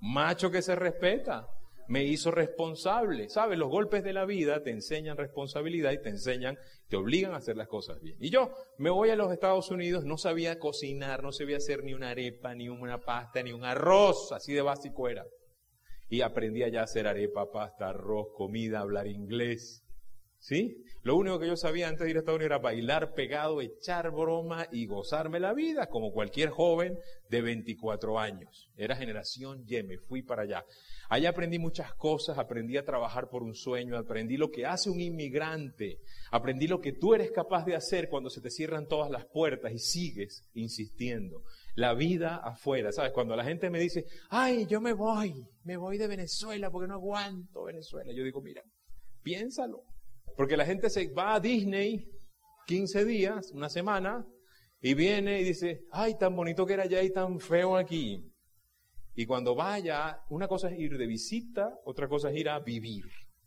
Macho 0.00 0.50
que 0.50 0.62
se 0.62 0.74
respeta 0.74 1.48
me 1.88 2.04
hizo 2.04 2.30
responsable. 2.30 3.28
¿Sabes? 3.28 3.58
Los 3.58 3.68
golpes 3.68 4.04
de 4.04 4.12
la 4.12 4.24
vida 4.24 4.62
te 4.62 4.70
enseñan 4.70 5.16
responsabilidad 5.16 5.92
y 5.92 6.00
te 6.00 6.10
enseñan, 6.10 6.56
te 6.88 6.96
obligan 6.96 7.34
a 7.34 7.38
hacer 7.38 7.56
las 7.56 7.66
cosas 7.66 8.00
bien. 8.00 8.16
Y 8.20 8.30
yo 8.30 8.52
me 8.76 8.90
voy 8.90 9.10
a 9.10 9.16
los 9.16 9.32
Estados 9.32 9.70
Unidos, 9.70 10.04
no 10.04 10.18
sabía 10.18 10.58
cocinar, 10.58 11.22
no 11.22 11.32
sabía 11.32 11.56
hacer 11.56 11.82
ni 11.82 11.94
una 11.94 12.10
arepa, 12.10 12.54
ni 12.54 12.68
una 12.68 13.00
pasta, 13.00 13.42
ni 13.42 13.52
un 13.52 13.64
arroz, 13.64 14.32
así 14.32 14.52
de 14.52 14.62
básico 14.62 15.08
era. 15.08 15.26
Y 16.08 16.20
aprendí 16.20 16.62
allá 16.62 16.82
a 16.82 16.84
hacer 16.84 17.06
arepa, 17.06 17.50
pasta, 17.50 17.88
arroz, 17.88 18.28
comida, 18.34 18.80
hablar 18.80 19.06
inglés. 19.06 19.84
¿Sí? 20.38 20.84
Lo 21.02 21.16
único 21.16 21.38
que 21.38 21.46
yo 21.46 21.56
sabía 21.56 21.88
antes 21.88 22.04
de 22.04 22.10
ir 22.10 22.16
a 22.16 22.18
Estados 22.20 22.38
Unidos 22.38 22.50
era 22.50 22.58
bailar 22.58 23.14
pegado, 23.14 23.60
echar 23.60 24.10
broma 24.10 24.66
y 24.70 24.86
gozarme 24.86 25.40
la 25.40 25.54
vida, 25.54 25.86
como 25.86 26.12
cualquier 26.12 26.50
joven 26.50 26.98
de 27.28 27.40
24 27.40 28.18
años. 28.18 28.70
Era 28.76 28.96
generación 28.96 29.64
Y, 29.66 29.82
me 29.82 29.98
fui 29.98 30.22
para 30.22 30.42
allá. 30.42 30.64
Allá 31.08 31.30
aprendí 31.30 31.58
muchas 31.58 31.94
cosas, 31.94 32.36
aprendí 32.36 32.76
a 32.76 32.84
trabajar 32.84 33.30
por 33.30 33.42
un 33.42 33.54
sueño, 33.54 33.96
aprendí 33.96 34.36
lo 34.36 34.50
que 34.50 34.66
hace 34.66 34.90
un 34.90 35.00
inmigrante, 35.00 35.98
aprendí 36.30 36.66
lo 36.66 36.80
que 36.80 36.92
tú 36.92 37.14
eres 37.14 37.30
capaz 37.30 37.64
de 37.64 37.74
hacer 37.74 38.08
cuando 38.08 38.28
se 38.28 38.40
te 38.40 38.50
cierran 38.50 38.86
todas 38.86 39.10
las 39.10 39.24
puertas 39.24 39.72
y 39.72 39.78
sigues 39.78 40.42
insistiendo. 40.54 41.42
La 41.74 41.94
vida 41.94 42.36
afuera, 42.36 42.92
¿sabes? 42.92 43.12
Cuando 43.12 43.34
la 43.36 43.44
gente 43.44 43.70
me 43.70 43.80
dice, 43.80 44.04
ay, 44.30 44.66
yo 44.66 44.80
me 44.80 44.92
voy, 44.92 45.46
me 45.64 45.76
voy 45.76 45.96
de 45.96 46.08
Venezuela 46.08 46.70
porque 46.70 46.88
no 46.88 46.94
aguanto 46.94 47.64
Venezuela, 47.64 48.12
yo 48.12 48.24
digo, 48.24 48.42
mira, 48.42 48.62
piénsalo. 49.22 49.84
Porque 50.38 50.56
la 50.56 50.64
gente 50.64 50.88
se 50.88 51.08
va 51.08 51.34
a 51.34 51.40
Disney 51.40 52.08
15 52.68 53.04
días, 53.04 53.50
una 53.50 53.68
semana, 53.68 54.24
y 54.80 54.94
viene 54.94 55.40
y 55.40 55.42
dice, 55.42 55.80
ay, 55.90 56.16
tan 56.16 56.36
bonito 56.36 56.64
que 56.64 56.74
era 56.74 56.84
allá 56.84 57.02
y 57.02 57.12
tan 57.12 57.40
feo 57.40 57.76
aquí. 57.76 58.24
Y 59.16 59.26
cuando 59.26 59.56
vaya, 59.56 60.20
una 60.30 60.46
cosa 60.46 60.70
es 60.70 60.78
ir 60.78 60.96
de 60.96 61.08
visita, 61.08 61.80
otra 61.84 62.06
cosa 62.06 62.30
es 62.30 62.36
ir 62.36 62.48
a 62.50 62.60
vivir. 62.60 63.02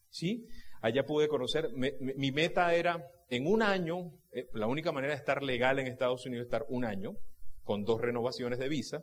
¿Sí? 0.10 0.45
Allá 0.81 1.05
pude 1.05 1.29
conocer, 1.29 1.69
mi 1.71 2.31
meta 2.33 2.75
era 2.75 3.01
en 3.29 3.48
un 3.48 3.62
año, 3.62 4.12
eh, 4.33 4.50
la 4.51 4.67
única 4.67 4.91
manera 4.91 5.13
de 5.13 5.19
estar 5.19 5.41
legal 5.43 5.79
en 5.79 5.88
Estados 5.88 6.25
Unidos 6.25 6.41
es 6.41 6.48
estar 6.48 6.65
un 6.67 6.83
año, 6.83 7.15
con 7.63 7.86
dos 7.86 8.01
renovaciones 8.01 8.60
de 8.60 8.67
visa, 8.67 9.01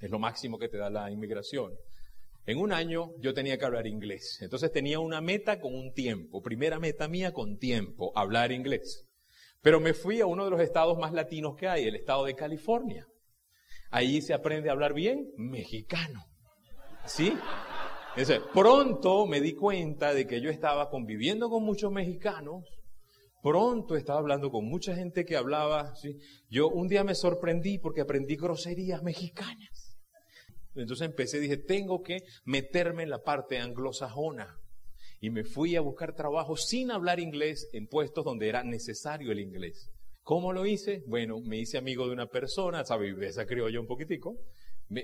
es 0.00 0.10
lo 0.10 0.18
máximo 0.18 0.58
que 0.58 0.70
te 0.70 0.78
da 0.78 0.88
la 0.88 1.10
inmigración. 1.10 1.74
En 2.44 2.58
un 2.58 2.72
año 2.72 3.12
yo 3.18 3.34
tenía 3.34 3.56
que 3.56 3.64
hablar 3.64 3.86
inglés. 3.86 4.38
Entonces 4.40 4.72
tenía 4.72 4.98
una 4.98 5.20
meta 5.20 5.60
con 5.60 5.74
un 5.74 5.92
tiempo. 5.92 6.42
Primera 6.42 6.78
meta 6.78 7.06
mía 7.06 7.32
con 7.32 7.58
tiempo, 7.58 8.12
hablar 8.16 8.50
inglés. 8.50 9.08
Pero 9.60 9.78
me 9.78 9.94
fui 9.94 10.20
a 10.20 10.26
uno 10.26 10.44
de 10.44 10.50
los 10.50 10.60
estados 10.60 10.98
más 10.98 11.12
latinos 11.12 11.54
que 11.56 11.68
hay, 11.68 11.84
el 11.84 11.94
estado 11.94 12.24
de 12.24 12.34
California. 12.34 13.06
Ahí 13.90 14.20
se 14.20 14.34
aprende 14.34 14.68
a 14.68 14.72
hablar 14.72 14.92
bien 14.92 15.30
mexicano. 15.36 16.24
¿Sí? 17.04 17.32
Entonces, 18.16 18.40
pronto 18.52 19.26
me 19.26 19.40
di 19.40 19.54
cuenta 19.54 20.12
de 20.12 20.26
que 20.26 20.40
yo 20.40 20.50
estaba 20.50 20.90
conviviendo 20.90 21.48
con 21.48 21.62
muchos 21.62 21.92
mexicanos. 21.92 22.64
Pronto 23.42 23.96
estaba 23.96 24.18
hablando 24.18 24.50
con 24.50 24.66
mucha 24.66 24.94
gente 24.94 25.24
que 25.24 25.36
hablaba. 25.36 25.94
¿sí? 25.94 26.18
Yo 26.50 26.68
un 26.68 26.88
día 26.88 27.04
me 27.04 27.14
sorprendí 27.14 27.78
porque 27.78 28.00
aprendí 28.00 28.36
groserías 28.36 29.02
mexicanas. 29.02 29.81
Entonces 30.74 31.06
empecé, 31.06 31.40
dije, 31.40 31.56
tengo 31.56 32.02
que 32.02 32.22
meterme 32.44 33.02
en 33.02 33.10
la 33.10 33.22
parte 33.22 33.58
anglosajona. 33.58 34.58
Y 35.20 35.30
me 35.30 35.44
fui 35.44 35.76
a 35.76 35.80
buscar 35.80 36.14
trabajo 36.14 36.56
sin 36.56 36.90
hablar 36.90 37.20
inglés 37.20 37.68
en 37.72 37.86
puestos 37.86 38.24
donde 38.24 38.48
era 38.48 38.64
necesario 38.64 39.30
el 39.30 39.40
inglés. 39.40 39.90
¿Cómo 40.22 40.52
lo 40.52 40.66
hice? 40.66 41.02
Bueno, 41.06 41.40
me 41.40 41.58
hice 41.58 41.78
amigo 41.78 42.06
de 42.06 42.12
una 42.12 42.26
persona, 42.26 42.84
¿sabe? 42.84 43.14
Esa 43.26 43.46
criolla 43.46 43.80
un 43.80 43.86
poquitico, 43.86 44.36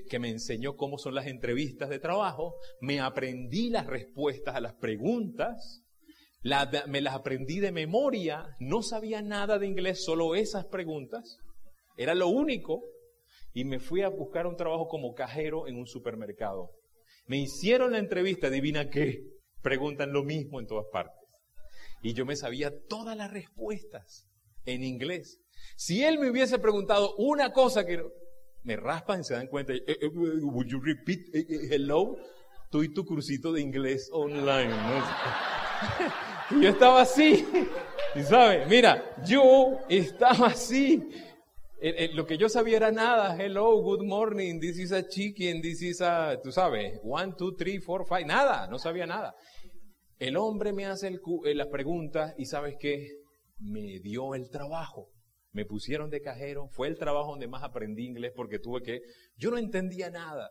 que 0.09 0.19
me 0.19 0.29
enseñó 0.29 0.77
cómo 0.77 0.99
son 0.99 1.15
las 1.15 1.27
entrevistas 1.27 1.89
de 1.89 1.99
trabajo, 1.99 2.55
me 2.81 3.01
aprendí 3.01 3.71
las 3.71 3.87
respuestas 3.87 4.55
a 4.55 4.61
las 4.61 4.75
preguntas, 4.75 5.83
me 6.87 7.01
las 7.01 7.15
aprendí 7.15 7.59
de 7.59 7.73
memoria, 7.73 8.47
no 8.61 8.83
sabía 8.83 9.23
nada 9.23 9.59
de 9.59 9.67
inglés, 9.67 10.05
solo 10.05 10.35
esas 10.35 10.67
preguntas, 10.67 11.39
era 11.97 12.15
lo 12.15 12.29
único, 12.29 12.83
y 13.59 13.65
me 13.65 13.81
fui 13.81 14.03
a 14.03 14.09
buscar 14.09 14.47
un 14.47 14.55
trabajo 14.55 14.87
como 14.87 15.15
cajero 15.15 15.67
en 15.67 15.75
un 15.75 15.89
supermercado. 15.89 16.71
Me 17.27 17.39
hicieron 17.39 17.91
la 17.91 17.99
entrevista, 17.99 18.47
adivina 18.47 18.89
qué, 18.89 19.25
preguntan 19.63 20.13
lo 20.13 20.23
mismo 20.23 20.61
en 20.61 20.69
todas 20.69 20.87
partes. 20.93 21.29
Y 22.01 22.13
yo 22.13 22.25
me 22.25 22.37
sabía 22.37 22.71
todas 22.89 23.17
las 23.17 23.33
respuestas 23.33 24.29
en 24.65 24.85
inglés. 24.85 25.41
Si 25.75 26.05
él 26.05 26.21
me 26.21 26.31
hubiese 26.31 26.61
preguntado 26.61 27.17
una 27.17 27.53
cosa 27.53 27.85
que 27.85 28.01
me 28.63 28.77
raspan 28.77 29.25
se 29.25 29.35
dan 29.35 29.49
cuenta, 29.49 29.73
eh, 29.73 29.83
eh, 29.89 30.07
would 30.07 30.69
you 30.69 30.79
repeat 30.79 31.19
eh, 31.35 31.69
hello? 31.73 32.17
Tú 32.71 32.85
y 32.85 32.95
tu 32.95 33.05
cursito 33.05 33.53
de 33.53 33.61
inglés 33.61 34.09
online. 34.13 34.73
yo 36.63 36.69
estaba 36.69 37.01
así. 37.01 37.45
Y 38.15 38.23
sabe, 38.23 38.67
mira, 38.67 39.17
yo 39.25 39.81
estaba 39.89 40.47
así. 40.47 41.11
Lo 42.13 42.27
que 42.27 42.39
yo 42.39 42.49
sabía 42.49 42.77
era 42.77 42.91
nada. 42.91 43.37
Hello, 43.37 43.81
good 43.81 44.03
morning, 44.03 44.59
this 44.61 44.79
is 44.79 44.93
a 44.93 45.07
chicken, 45.07 45.61
this 45.63 45.81
is 45.83 46.01
a, 46.01 46.41
tú 46.43 46.51
sabes, 46.51 46.99
one, 47.03 47.35
two, 47.37 47.55
three, 47.57 47.79
four, 47.79 48.05
five, 48.07 48.27
nada, 48.27 48.67
no 48.67 48.79
sabía 48.79 49.07
nada. 49.07 49.35
El 50.19 50.37
hombre 50.37 50.73
me 50.73 50.87
hace 50.87 51.07
el, 51.07 51.21
las 51.57 51.69
preguntas 51.69 52.35
y 52.37 52.47
sabes 52.47 52.77
qué, 52.81 53.09
me 53.61 54.01
dio 54.01 54.35
el 54.35 54.51
trabajo. 54.51 55.11
Me 55.53 55.65
pusieron 55.65 56.11
de 56.11 56.21
cajero, 56.21 56.69
fue 56.69 56.89
el 56.89 56.99
trabajo 56.99 57.31
donde 57.31 57.47
más 57.47 57.63
aprendí 57.63 58.07
inglés 58.07 58.33
porque 58.35 58.59
tuve 58.59 58.83
que, 58.83 59.01
yo 59.37 59.51
no 59.51 59.59
entendía 59.59 60.11
nada. 60.11 60.51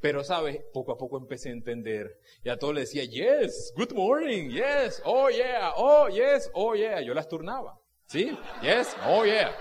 Pero, 0.00 0.24
¿sabes? 0.24 0.58
Poco 0.72 0.92
a 0.92 0.96
poco 0.96 1.18
empecé 1.18 1.50
a 1.50 1.52
entender. 1.52 2.10
Y 2.42 2.48
a 2.48 2.56
todos 2.58 2.74
le 2.74 2.80
decía, 2.80 3.04
yes, 3.04 3.72
good 3.76 3.92
morning, 3.92 4.48
yes, 4.48 5.02
oh 5.04 5.28
yeah, 5.30 5.72
oh 5.76 6.08
yes, 6.08 6.50
oh 6.54 6.74
yeah. 6.74 7.00
Yo 7.02 7.12
las 7.12 7.28
turnaba. 7.28 7.78
¿Sí? 8.06 8.36
Yes, 8.62 8.96
oh 9.06 9.24
yeah. 9.24 9.52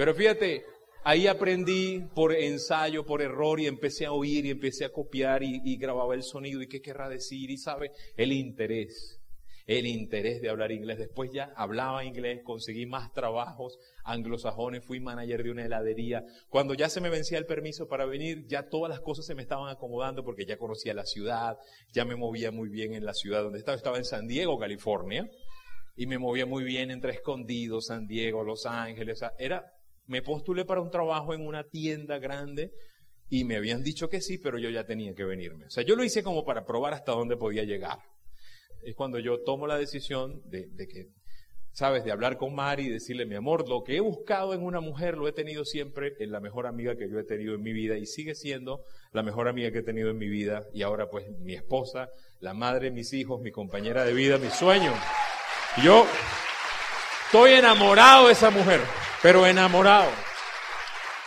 Pero 0.00 0.14
fíjate, 0.14 0.64
ahí 1.04 1.26
aprendí 1.26 2.00
por 2.14 2.32
ensayo, 2.32 3.04
por 3.04 3.20
error 3.20 3.60
y 3.60 3.66
empecé 3.66 4.06
a 4.06 4.12
oír 4.12 4.46
y 4.46 4.50
empecé 4.50 4.86
a 4.86 4.92
copiar 4.92 5.42
y, 5.42 5.76
grababa 5.76 6.14
el 6.14 6.22
sonido 6.22 6.62
y 6.62 6.68
qué 6.68 6.80
querrá 6.80 7.10
decir 7.10 7.50
y, 7.50 7.58
¿sabe? 7.58 7.92
El 8.16 8.32
interés 8.32 9.20
el 9.66 9.86
interés 9.86 10.40
de 10.40 10.48
hablar 10.48 10.72
inglés. 10.72 10.98
Después 10.98 11.30
ya 11.34 11.52
hablaba 11.54 12.02
inglés, 12.02 12.40
conseguí 12.42 12.86
más 12.86 13.12
trabajos 13.12 13.78
anglosajones, 14.04 14.86
fui 14.86 15.00
manager 15.00 15.42
de 15.42 15.50
una 15.50 15.66
heladería. 15.66 16.24
Cuando 16.48 16.72
ya 16.72 16.88
se 16.88 17.02
me 17.02 17.10
vencía 17.10 17.36
el 17.36 17.44
permiso 17.44 17.86
para 17.86 18.06
venir, 18.06 18.46
ya 18.48 18.70
todas 18.70 18.88
las 18.88 19.00
cosas 19.00 19.26
se 19.26 19.34
me 19.34 19.42
estaban 19.42 19.68
acomodando 19.68 20.24
porque 20.24 20.46
ya 20.46 20.56
conocía 20.56 20.94
la 20.94 21.04
ciudad, 21.04 21.58
ya 21.92 22.06
me 22.06 22.16
movía 22.16 22.50
muy 22.50 22.70
bien 22.70 22.94
en 22.94 23.04
la 23.04 23.12
ciudad 23.12 23.42
donde 23.42 23.58
estaba. 23.58 23.76
Estaba 23.76 23.98
en 23.98 24.06
San 24.06 24.26
Diego, 24.26 24.58
California, 24.58 25.28
y 25.94 26.06
me 26.06 26.18
movía 26.18 26.46
muy 26.46 26.64
bien 26.64 26.90
entre 26.90 27.12
Escondido, 27.12 27.82
San 27.82 28.06
Diego, 28.06 28.42
Los 28.42 28.64
Ángeles. 28.64 29.20
era, 29.38 29.70
me 30.10 30.22
postulé 30.22 30.64
para 30.64 30.80
un 30.80 30.90
trabajo 30.90 31.32
en 31.32 31.46
una 31.46 31.64
tienda 31.64 32.18
grande 32.18 32.72
y 33.28 33.44
me 33.44 33.56
habían 33.56 33.82
dicho 33.82 34.08
que 34.08 34.20
sí, 34.20 34.38
pero 34.38 34.58
yo 34.58 34.68
ya 34.70 34.84
tenía 34.84 35.14
que 35.14 35.24
venirme. 35.24 35.66
O 35.66 35.70
sea, 35.70 35.84
yo 35.84 35.96
lo 35.96 36.04
hice 36.04 36.22
como 36.22 36.44
para 36.44 36.66
probar 36.66 36.94
hasta 36.94 37.12
dónde 37.12 37.36
podía 37.36 37.64
llegar 37.64 37.98
es 38.82 38.94
cuando 38.94 39.18
yo 39.18 39.42
tomo 39.42 39.66
la 39.66 39.78
decisión 39.78 40.42
de, 40.44 40.68
que, 40.88 41.08
sabes, 41.72 42.04
de 42.04 42.12
hablar 42.12 42.36
con 42.36 42.54
Mari 42.54 42.86
y 42.86 42.90
decirle, 42.90 43.26
mi 43.26 43.34
amor, 43.34 43.68
lo 43.68 43.82
que 43.82 43.96
he 43.96 44.00
buscado 44.00 44.54
en 44.54 44.62
una 44.62 44.80
mujer 44.80 45.16
lo 45.16 45.28
he 45.28 45.32
tenido 45.32 45.64
siempre 45.64 46.14
en 46.18 46.30
la 46.30 46.40
mejor 46.40 46.66
amiga 46.66 46.96
que 46.96 47.08
yo 47.10 47.18
he 47.18 47.24
tenido 47.24 47.54
en 47.54 47.62
mi 47.62 47.72
vida 47.72 47.98
y 47.98 48.06
sigue 48.06 48.34
siendo 48.34 48.84
la 49.12 49.22
mejor 49.22 49.48
amiga 49.48 49.70
que 49.70 49.78
he 49.78 49.82
tenido 49.82 50.10
en 50.10 50.18
mi 50.18 50.28
vida 50.28 50.66
y 50.72 50.82
ahora 50.82 51.08
pues 51.08 51.26
mi 51.40 51.54
esposa, 51.54 52.08
la 52.40 52.54
madre 52.54 52.90
mis 52.90 53.12
hijos, 53.12 53.40
mi 53.40 53.50
compañera 53.50 54.04
de 54.04 54.14
vida, 54.14 54.38
mi 54.38 54.50
sueño. 54.50 54.92
yo 55.84 56.06
estoy 57.32 57.52
enamorado 57.52 58.26
de 58.26 58.32
esa 58.32 58.50
mujer, 58.50 58.80
pero 59.22 59.46
enamorado. 59.46 60.10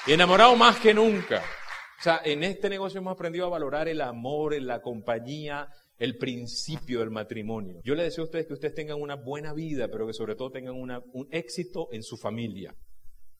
Y 0.06 0.12
enamorado 0.12 0.54
más 0.58 0.78
que 0.78 0.94
nunca. 0.94 1.42
O 1.98 2.04
sea, 2.04 2.20
en 2.26 2.44
este 2.44 2.68
negocio 2.68 3.00
hemos 3.00 3.14
aprendido 3.14 3.46
a 3.46 3.50
valorar 3.50 3.88
el 3.88 4.02
amor, 4.02 4.54
la 4.62 4.82
compañía, 4.82 5.70
el 5.98 6.18
principio 6.18 7.00
del 7.00 7.10
matrimonio. 7.10 7.80
Yo 7.86 7.96
les 7.96 8.08
deseo 8.08 8.24
a 8.24 8.26
ustedes 8.26 8.48
que 8.48 8.54
ustedes 8.54 8.76
tengan 8.76 9.02
una 9.02 9.16
buena 9.16 9.54
vida, 9.54 9.88
pero 9.90 10.06
que 10.06 10.12
sobre 10.12 10.36
todo 10.36 10.52
tengan 10.52 10.76
un 10.76 11.28
éxito 11.32 11.88
en 11.94 12.04
su 12.04 12.18
familia. 12.18 12.76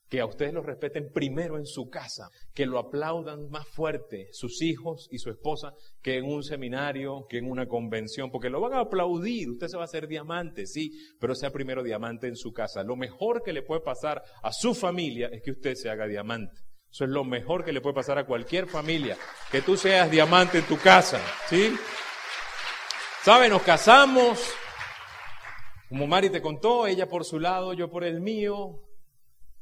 Que 0.10 0.20
a 0.20 0.26
ustedes 0.26 0.54
los 0.54 0.66
respeten 0.66 1.12
primero 1.12 1.58
en 1.58 1.66
su 1.66 1.90
casa, 1.90 2.30
que 2.54 2.66
lo 2.66 2.78
aplaudan 2.78 3.50
más 3.50 3.68
fuerte 3.68 4.28
sus 4.32 4.62
hijos 4.62 5.08
y 5.12 5.18
su 5.18 5.32
esposa 5.32 5.74
que 6.02 6.18
en 6.18 6.26
un 6.26 6.44
seminario, 6.44 7.26
que 7.28 7.40
en 7.40 7.50
una 7.50 7.68
convención, 7.68 8.30
porque 8.30 8.50
lo 8.50 8.62
van 8.62 8.74
a 8.74 8.82
aplaudir, 8.82 9.50
usted 9.50 9.68
se 9.68 9.78
va 9.78 9.84
a 9.84 9.86
hacer 9.86 10.08
diamante, 10.08 10.68
sí, 10.68 10.92
pero 11.20 11.34
sea 11.34 11.52
primero 11.52 11.82
diamante 11.82 12.28
en 12.28 12.36
su 12.36 12.54
casa. 12.54 12.84
Lo 12.84 12.96
mejor 12.96 13.42
que 13.42 13.54
le 13.54 13.64
puede 13.64 13.82
pasar 13.82 14.22
a 14.44 14.52
su 14.52 14.76
familia 14.76 15.30
es 15.32 15.42
que 15.42 15.52
usted 15.52 15.76
se 15.76 15.90
haga 15.90 16.06
diamante. 16.06 16.62
Eso 16.92 17.06
es 17.06 17.10
lo 17.10 17.24
mejor 17.24 17.66
que 17.66 17.74
le 17.74 17.82
puede 17.82 17.96
pasar 17.96 18.20
a 18.20 18.26
cualquier 18.28 18.68
familia, 18.68 19.18
que 19.52 19.64
tú 19.64 19.76
seas 19.76 20.12
diamante 20.12 20.60
en 20.60 20.66
tu 20.66 20.78
casa, 20.78 21.20
¿sí? 21.50 21.74
¿Sabe? 23.24 23.50
Nos 23.50 23.64
casamos, 23.64 24.54
como 25.90 26.06
Mari 26.06 26.30
te 26.30 26.42
contó, 26.42 26.86
ella 26.86 27.08
por 27.08 27.26
su 27.26 27.40
lado, 27.40 27.74
yo 27.74 27.90
por 27.90 28.04
el 28.04 28.20
mío. 28.20 28.83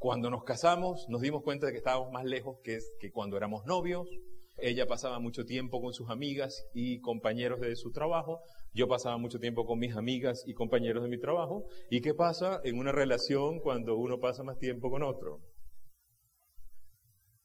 Cuando 0.01 0.31
nos 0.31 0.43
casamos 0.43 1.07
nos 1.09 1.21
dimos 1.21 1.43
cuenta 1.43 1.67
de 1.67 1.73
que 1.73 1.77
estábamos 1.77 2.11
más 2.11 2.25
lejos 2.25 2.57
que, 2.63 2.79
que 2.99 3.11
cuando 3.11 3.37
éramos 3.37 3.67
novios. 3.67 4.09
Ella 4.57 4.87
pasaba 4.87 5.19
mucho 5.19 5.45
tiempo 5.45 5.79
con 5.79 5.93
sus 5.93 6.09
amigas 6.09 6.65
y 6.73 6.99
compañeros 7.01 7.59
de 7.59 7.75
su 7.75 7.91
trabajo. 7.91 8.41
Yo 8.73 8.87
pasaba 8.87 9.19
mucho 9.19 9.39
tiempo 9.39 9.63
con 9.63 9.77
mis 9.77 9.95
amigas 9.95 10.43
y 10.47 10.55
compañeros 10.55 11.03
de 11.03 11.09
mi 11.09 11.19
trabajo. 11.19 11.65
¿Y 11.91 12.01
qué 12.01 12.15
pasa 12.15 12.61
en 12.63 12.79
una 12.79 12.91
relación 12.91 13.59
cuando 13.59 13.95
uno 13.95 14.19
pasa 14.19 14.41
más 14.41 14.57
tiempo 14.57 14.89
con 14.89 15.03
otro? 15.03 15.39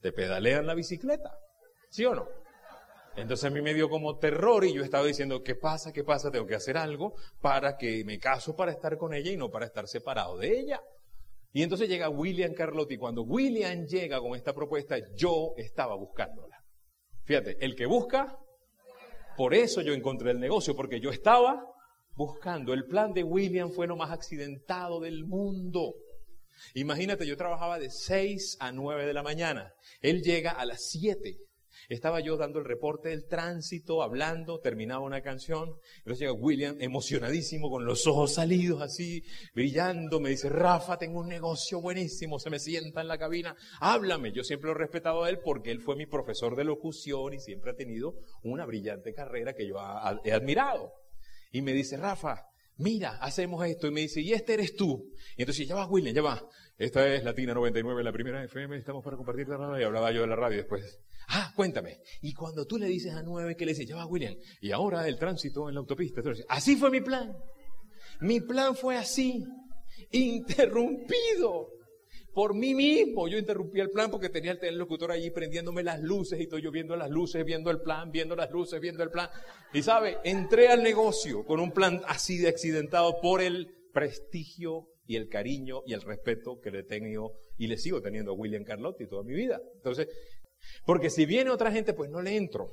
Te 0.00 0.10
pedalean 0.12 0.66
la 0.66 0.72
bicicleta, 0.72 1.38
¿sí 1.90 2.06
o 2.06 2.14
no? 2.14 2.26
Entonces 3.16 3.44
a 3.44 3.50
mí 3.50 3.60
me 3.60 3.74
dio 3.74 3.90
como 3.90 4.16
terror 4.16 4.64
y 4.64 4.72
yo 4.72 4.82
estaba 4.82 5.04
diciendo, 5.04 5.42
¿qué 5.42 5.56
pasa? 5.56 5.92
¿Qué 5.92 6.04
pasa? 6.04 6.30
Tengo 6.30 6.46
que 6.46 6.54
hacer 6.54 6.78
algo 6.78 7.16
para 7.42 7.76
que 7.76 8.02
me 8.06 8.18
caso 8.18 8.56
para 8.56 8.72
estar 8.72 8.96
con 8.96 9.12
ella 9.12 9.30
y 9.30 9.36
no 9.36 9.50
para 9.50 9.66
estar 9.66 9.86
separado 9.88 10.38
de 10.38 10.58
ella. 10.58 10.80
Y 11.52 11.62
entonces 11.62 11.88
llega 11.88 12.08
William 12.08 12.52
Carlotti. 12.52 12.96
Cuando 12.96 13.22
William 13.22 13.86
llega 13.86 14.20
con 14.20 14.34
esta 14.34 14.54
propuesta, 14.54 14.96
yo 15.14 15.54
estaba 15.56 15.94
buscándola. 15.96 16.62
Fíjate, 17.24 17.56
el 17.64 17.74
que 17.74 17.86
busca, 17.86 18.38
por 19.36 19.54
eso 19.54 19.80
yo 19.80 19.92
encontré 19.92 20.30
el 20.30 20.40
negocio, 20.40 20.76
porque 20.76 21.00
yo 21.00 21.10
estaba 21.10 21.64
buscando. 22.14 22.72
El 22.72 22.86
plan 22.86 23.12
de 23.12 23.24
William 23.24 23.70
fue 23.70 23.86
lo 23.86 23.96
más 23.96 24.10
accidentado 24.10 25.00
del 25.00 25.24
mundo. 25.24 25.94
Imagínate, 26.74 27.26
yo 27.26 27.36
trabajaba 27.36 27.78
de 27.78 27.90
6 27.90 28.58
a 28.60 28.72
9 28.72 29.06
de 29.06 29.12
la 29.12 29.22
mañana. 29.22 29.74
Él 30.00 30.22
llega 30.22 30.52
a 30.52 30.64
las 30.64 30.88
7. 30.90 31.36
Estaba 31.88 32.20
yo 32.20 32.36
dando 32.36 32.58
el 32.58 32.64
reporte 32.64 33.10
del 33.10 33.26
tránsito, 33.26 34.02
hablando, 34.02 34.60
terminaba 34.60 35.04
una 35.04 35.20
canción. 35.20 35.76
Entonces 35.98 36.20
llega 36.20 36.32
William 36.32 36.76
emocionadísimo, 36.80 37.70
con 37.70 37.84
los 37.84 38.06
ojos 38.06 38.34
salidos 38.34 38.82
así, 38.82 39.22
brillando. 39.54 40.20
Me 40.20 40.30
dice, 40.30 40.48
Rafa, 40.48 40.98
tengo 40.98 41.20
un 41.20 41.28
negocio 41.28 41.80
buenísimo. 41.80 42.38
Se 42.38 42.50
me 42.50 42.58
sienta 42.58 43.00
en 43.00 43.08
la 43.08 43.18
cabina, 43.18 43.56
háblame. 43.80 44.32
Yo 44.32 44.42
siempre 44.42 44.68
lo 44.68 44.76
he 44.76 44.78
respetado 44.78 45.24
a 45.24 45.30
él 45.30 45.38
porque 45.38 45.70
él 45.70 45.80
fue 45.80 45.96
mi 45.96 46.06
profesor 46.06 46.56
de 46.56 46.64
locución 46.64 47.34
y 47.34 47.40
siempre 47.40 47.70
ha 47.70 47.76
tenido 47.76 48.14
una 48.42 48.66
brillante 48.66 49.14
carrera 49.14 49.54
que 49.54 49.66
yo 49.66 49.76
he 50.24 50.32
admirado. 50.32 50.92
Y 51.52 51.62
me 51.62 51.72
dice, 51.72 51.96
Rafa, 51.96 52.46
mira, 52.76 53.18
hacemos 53.18 53.64
esto. 53.66 53.86
Y 53.86 53.90
me 53.90 54.02
dice, 54.02 54.20
y 54.20 54.32
este 54.32 54.54
eres 54.54 54.76
tú. 54.76 55.12
Y 55.36 55.42
entonces, 55.42 55.66
ya 55.66 55.74
va, 55.74 55.86
William, 55.86 56.14
ya 56.14 56.22
va. 56.22 56.48
Esta 56.78 57.14
es 57.14 57.24
Latina 57.24 57.54
99, 57.54 58.04
la 58.04 58.12
primera 58.12 58.44
FM, 58.44 58.76
estamos 58.76 59.02
para 59.02 59.16
compartir 59.16 59.48
la 59.48 59.56
radio. 59.56 59.80
Y 59.80 59.84
hablaba 59.84 60.12
yo 60.12 60.20
de 60.22 60.26
la 60.26 60.36
radio 60.36 60.58
después. 60.58 60.98
Ah, 61.28 61.52
cuéntame. 61.56 62.00
Y 62.20 62.34
cuando 62.34 62.66
tú 62.66 62.78
le 62.78 62.86
dices 62.86 63.14
a 63.14 63.22
nueve, 63.22 63.56
¿qué 63.56 63.64
le 63.64 63.72
dices? 63.72 63.86
Ya 63.88 63.96
va, 63.96 64.06
William. 64.06 64.34
Y 64.60 64.70
ahora 64.72 65.08
el 65.08 65.18
tránsito 65.18 65.68
en 65.68 65.74
la 65.74 65.80
autopista. 65.80 66.20
Entonces, 66.20 66.44
así 66.48 66.76
fue 66.76 66.90
mi 66.90 67.00
plan. 67.00 67.34
Mi 68.20 68.40
plan 68.40 68.76
fue 68.76 68.96
así. 68.96 69.44
Interrumpido 70.10 71.75
por 72.36 72.54
mí 72.54 72.74
mismo. 72.74 73.28
Yo 73.28 73.38
interrumpí 73.38 73.80
el 73.80 73.88
plan 73.88 74.10
porque 74.10 74.28
tenía 74.28 74.50
el 74.50 74.58
interlocutor 74.58 75.10
allí 75.10 75.30
prendiéndome 75.30 75.82
las 75.82 76.02
luces 76.02 76.38
y 76.38 76.42
estoy 76.42 76.60
yo 76.60 76.70
viendo 76.70 76.94
las 76.94 77.08
luces, 77.08 77.42
viendo 77.46 77.70
el 77.70 77.80
plan, 77.80 78.10
viendo 78.10 78.36
las 78.36 78.50
luces, 78.50 78.78
viendo 78.78 79.02
el 79.02 79.10
plan. 79.10 79.30
Y 79.72 79.82
sabe, 79.82 80.18
entré 80.22 80.68
al 80.68 80.82
negocio 80.82 81.46
con 81.46 81.60
un 81.60 81.72
plan 81.72 82.02
así 82.06 82.36
de 82.36 82.48
accidentado 82.48 83.22
por 83.22 83.40
el 83.40 83.74
prestigio 83.90 84.86
y 85.06 85.16
el 85.16 85.30
cariño 85.30 85.80
y 85.86 85.94
el 85.94 86.02
respeto 86.02 86.60
que 86.60 86.70
le 86.70 86.80
he 86.80 86.84
tenido 86.84 87.32
y 87.56 87.68
le 87.68 87.78
sigo 87.78 88.02
teniendo 88.02 88.32
a 88.32 88.34
William 88.34 88.64
Carlotti 88.64 89.06
toda 89.06 89.22
mi 89.22 89.32
vida. 89.32 89.58
Entonces, 89.76 90.06
porque 90.84 91.08
si 91.08 91.24
viene 91.24 91.48
otra 91.48 91.72
gente, 91.72 91.94
pues 91.94 92.10
no 92.10 92.20
le 92.20 92.36
entro. 92.36 92.66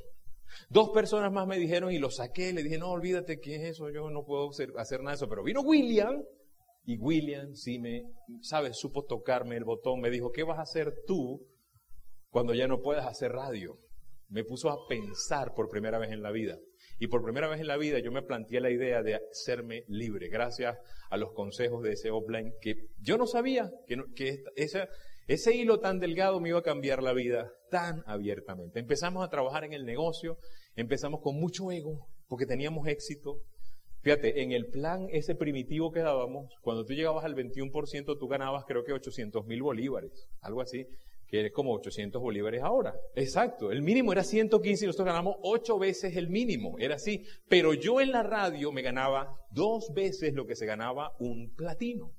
Dos 0.67 0.89
personas 0.89 1.31
más 1.31 1.47
me 1.47 1.57
dijeron 1.57 1.89
y 1.93 1.99
lo 1.99 2.11
saqué, 2.11 2.51
le 2.51 2.63
dije, 2.63 2.77
no, 2.77 2.91
olvídate 2.91 3.39
qué 3.39 3.55
es 3.55 3.63
eso, 3.63 3.89
yo 3.91 4.09
no 4.09 4.25
puedo 4.25 4.49
hacer, 4.75 4.99
nada 4.99 5.11
de 5.11 5.15
eso. 5.15 5.29
Pero 5.29 5.41
vino 5.41 5.61
William 5.61 6.21
y 6.85 6.97
William 6.97 7.55
sí 7.55 7.79
me, 7.79 8.03
¿sabes? 8.41 8.77
Supo 8.77 9.05
tocarme 9.05 9.55
el 9.55 9.63
botón, 9.63 10.01
me 10.01 10.09
dijo, 10.09 10.31
¿qué 10.31 10.43
vas 10.43 10.59
a 10.59 10.63
hacer 10.63 10.93
tú 11.07 11.47
cuando 12.29 12.53
ya 12.53 12.67
no 12.67 12.81
puedas 12.81 13.05
hacer 13.05 13.31
radio? 13.31 13.77
Me 14.29 14.43
puso 14.43 14.69
a 14.69 14.87
pensar 14.87 15.53
por 15.53 15.69
primera 15.69 15.97
vez 15.97 16.11
en 16.11 16.21
la 16.21 16.31
vida. 16.31 16.57
Y 16.99 17.07
por 17.07 17.23
primera 17.23 17.47
vez 17.47 17.59
en 17.59 17.67
la 17.67 17.77
vida 17.77 17.99
yo 17.99 18.11
me 18.11 18.21
planteé 18.21 18.59
la 18.59 18.69
idea 18.69 19.01
de 19.01 19.15
hacerme 19.15 19.83
libre, 19.87 20.29
gracias 20.29 20.77
a 21.09 21.17
los 21.17 21.33
consejos 21.33 21.83
de 21.83 21.93
ese 21.93 22.11
offline 22.11 22.53
que 22.61 22.87
yo 22.99 23.17
no 23.17 23.27
sabía 23.27 23.71
que, 24.15 24.43
esa, 24.55 24.87
ese 25.27 25.55
hilo 25.55 25.79
tan 25.79 25.99
delgado 25.99 26.39
me 26.39 26.49
iba 26.49 26.59
a 26.59 26.63
cambiar 26.63 27.01
la 27.01 27.13
vida 27.13 27.51
tan 27.69 28.03
abiertamente. 28.05 28.79
Empezamos 28.79 29.23
a 29.23 29.29
trabajar 29.29 29.63
en 29.63 29.73
el 29.73 29.85
negocio, 29.85 30.37
empezamos 30.75 31.21
con 31.21 31.39
mucho 31.39 31.71
ego, 31.71 32.07
porque 32.27 32.45
teníamos 32.45 32.87
éxito. 32.87 33.41
Fíjate, 34.03 34.43
en 34.43 34.51
el 34.51 34.67
plan 34.67 35.07
ese 35.11 35.33
primitivo 35.33 35.91
que 35.91 36.01
dábamos, 36.01 36.53
cuando 36.61 36.83
tú 36.83 36.93
llegabas 36.93 37.23
al 37.23 37.35
21%, 37.35 38.19
tú 38.19 38.27
ganabas 38.27 38.65
creo 38.65 38.83
que 38.83 38.91
800 38.91 39.45
mil 39.45 39.63
bolívares, 39.63 40.27
algo 40.41 40.59
así, 40.59 40.85
que 41.25 41.45
es 41.45 41.53
como 41.53 41.73
800 41.73 42.21
bolívares 42.21 42.61
ahora. 42.61 42.93
Exacto, 43.15 43.71
el 43.71 43.81
mínimo 43.81 44.11
era 44.11 44.25
115 44.25 44.83
y 44.83 44.87
nosotros 44.87 45.07
ganamos 45.07 45.37
8 45.41 45.79
veces 45.79 46.17
el 46.17 46.29
mínimo, 46.29 46.77
era 46.79 46.95
así. 46.95 47.23
Pero 47.47 47.73
yo 47.73 48.01
en 48.01 48.11
la 48.11 48.23
radio 48.23 48.73
me 48.73 48.81
ganaba 48.81 49.33
dos 49.51 49.91
veces 49.95 50.33
lo 50.33 50.45
que 50.45 50.55
se 50.55 50.65
ganaba 50.65 51.13
un 51.19 51.53
platino. 51.55 52.11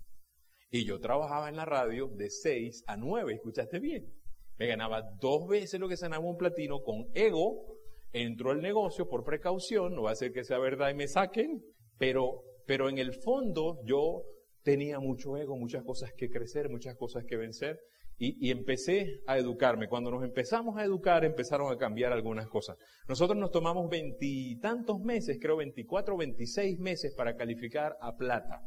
Y 0.71 0.87
yo 0.87 0.99
trabajaba 1.01 1.51
en 1.51 1.57
la 1.57 1.67
radio 1.67 2.09
de 2.09 2.31
6 2.31 2.85
a 2.87 2.97
9, 2.97 3.35
¿escuchaste 3.35 3.79
bien? 3.79 4.11
Me 4.57 4.67
ganaba 4.67 5.03
dos 5.21 5.47
veces 5.49 5.79
lo 5.79 5.89
que 5.89 5.99
se 5.99 6.07
ganaba 6.07 6.25
un 6.25 6.39
platino 6.39 6.83
con 6.83 7.09
ego. 7.15 7.77
Entró 8.13 8.53
al 8.53 8.63
negocio 8.63 9.09
por 9.09 9.23
precaución, 9.23 9.95
no 9.95 10.03
va 10.03 10.13
a 10.13 10.17
ser 10.17 10.33
que 10.33 10.45
sea 10.45 10.59
verdad 10.59 10.91
y 10.91 10.95
me 10.95 11.09
saquen, 11.09 11.65
pero, 11.99 12.43
pero 12.67 12.89
en 12.89 12.99
el 12.99 13.13
fondo 13.13 13.81
yo 13.85 14.23
tenía 14.63 14.99
mucho 14.99 15.37
ego, 15.37 15.57
muchas 15.57 15.85
cosas 15.85 16.13
que 16.17 16.31
crecer, 16.31 16.71
muchas 16.71 16.97
cosas 16.97 17.25
que 17.27 17.37
vencer. 17.37 17.79
Y, 18.17 18.47
y, 18.47 18.53
empecé 18.53 19.23
a 19.27 19.39
educarme. 19.39 19.89
Cuando 19.89 20.13
nos 20.13 20.23
empezamos 20.23 20.77
a 20.77 20.85
educar, 20.85 21.25
empezaron 21.25 21.73
a 21.73 21.77
cambiar 21.77 22.13
algunas 22.13 22.47
cosas. 22.47 22.77
Nosotros 23.09 23.37
nos 23.37 23.51
tomamos 23.51 23.91
veintitantos 23.91 25.01
meses, 25.01 25.39
creo 25.41 25.57
24 25.57 26.15
o 26.15 26.19
26 26.19 26.79
meses 26.79 27.13
para 27.17 27.35
calificar 27.37 27.97
a 28.01 28.17
plata. 28.17 28.63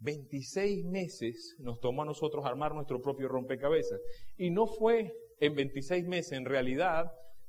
26 0.00 0.84
meses 0.84 1.56
nos 1.60 1.78
tomó 1.80 2.02
a 2.02 2.06
nosotros 2.06 2.44
armar 2.44 2.74
nuestro 2.74 3.00
propio 3.00 3.28
rompecabezas. 3.28 4.00
Y 4.36 4.50
no 4.50 4.66
fue 4.66 5.12
en 5.40 5.54
26 5.54 6.06
meses, 6.06 6.32
en 6.32 6.44
realidad 6.44 7.06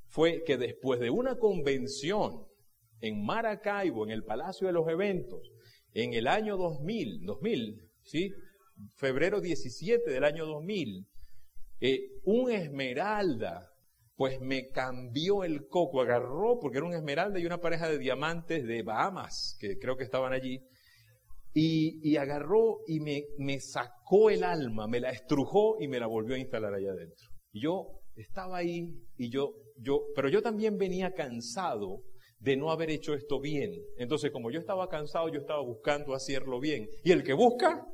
fue 0.07 0.43
que 0.43 0.57
después 0.57 0.99
de 0.99 1.09
una 1.09 1.37
convención 1.37 2.45
en 3.05 3.23
Maracaibo, 3.23 4.05
en 4.05 4.11
el 4.11 4.23
Palacio 4.23 4.67
de 4.67 4.73
los 4.73 4.87
Eventos, 4.87 5.51
en 5.93 6.13
el 6.13 6.27
año 6.27 6.57
2000, 6.57 7.25
2000, 7.25 7.89
¿sí? 8.03 8.31
Febrero 8.95 9.39
17 9.41 10.09
del 10.09 10.23
año 10.23 10.45
2000, 10.45 11.05
eh, 11.81 12.01
un 12.23 12.51
esmeralda, 12.51 13.71
pues 14.15 14.39
me 14.41 14.69
cambió 14.69 15.43
el 15.43 15.67
coco, 15.67 16.01
agarró, 16.01 16.59
porque 16.59 16.77
era 16.77 16.87
un 16.87 16.93
esmeralda 16.93 17.39
y 17.39 17.45
una 17.45 17.59
pareja 17.61 17.89
de 17.89 17.97
diamantes 17.97 18.65
de 18.65 18.81
Bahamas, 18.81 19.57
que 19.59 19.77
creo 19.77 19.95
que 19.97 20.03
estaban 20.03 20.33
allí, 20.33 20.61
y, 21.57 22.17
agarró 22.17 22.79
y 22.85 22.99
me, 22.99 23.59
sacó 23.61 24.29
el 24.29 24.43
alma, 24.43 24.87
me 24.87 24.99
la 24.99 25.11
estrujó 25.11 25.77
y 25.79 25.87
me 25.87 25.99
la 25.99 26.07
volvió 26.07 26.35
a 26.35 26.39
instalar 26.39 26.73
allá 26.73 26.91
adentro. 26.91 27.29
Yo 27.53 28.01
estaba 28.17 28.57
ahí 28.57 28.93
y 29.17 29.29
yo, 29.29 29.53
yo, 29.77 30.07
pero 30.15 30.27
yo 30.27 30.41
también 30.41 30.77
venía 30.77 31.13
cansado 31.13 32.03
de 32.45 32.55
no 32.55 32.71
haber 32.71 32.91
hecho 32.91 33.15
esto 33.15 33.39
bien. 33.39 33.73
Entonces, 33.97 34.29
como 34.29 34.51
yo 34.51 34.59
estaba 34.59 34.87
cansado, 34.87 35.29
yo 35.29 35.39
estaba 35.39 35.61
buscando 35.61 36.13
hacerlo 36.13 36.59
bien. 36.59 36.87
Y 37.03 37.11
el 37.11 37.23
que 37.23 37.33
busca, 37.33 37.87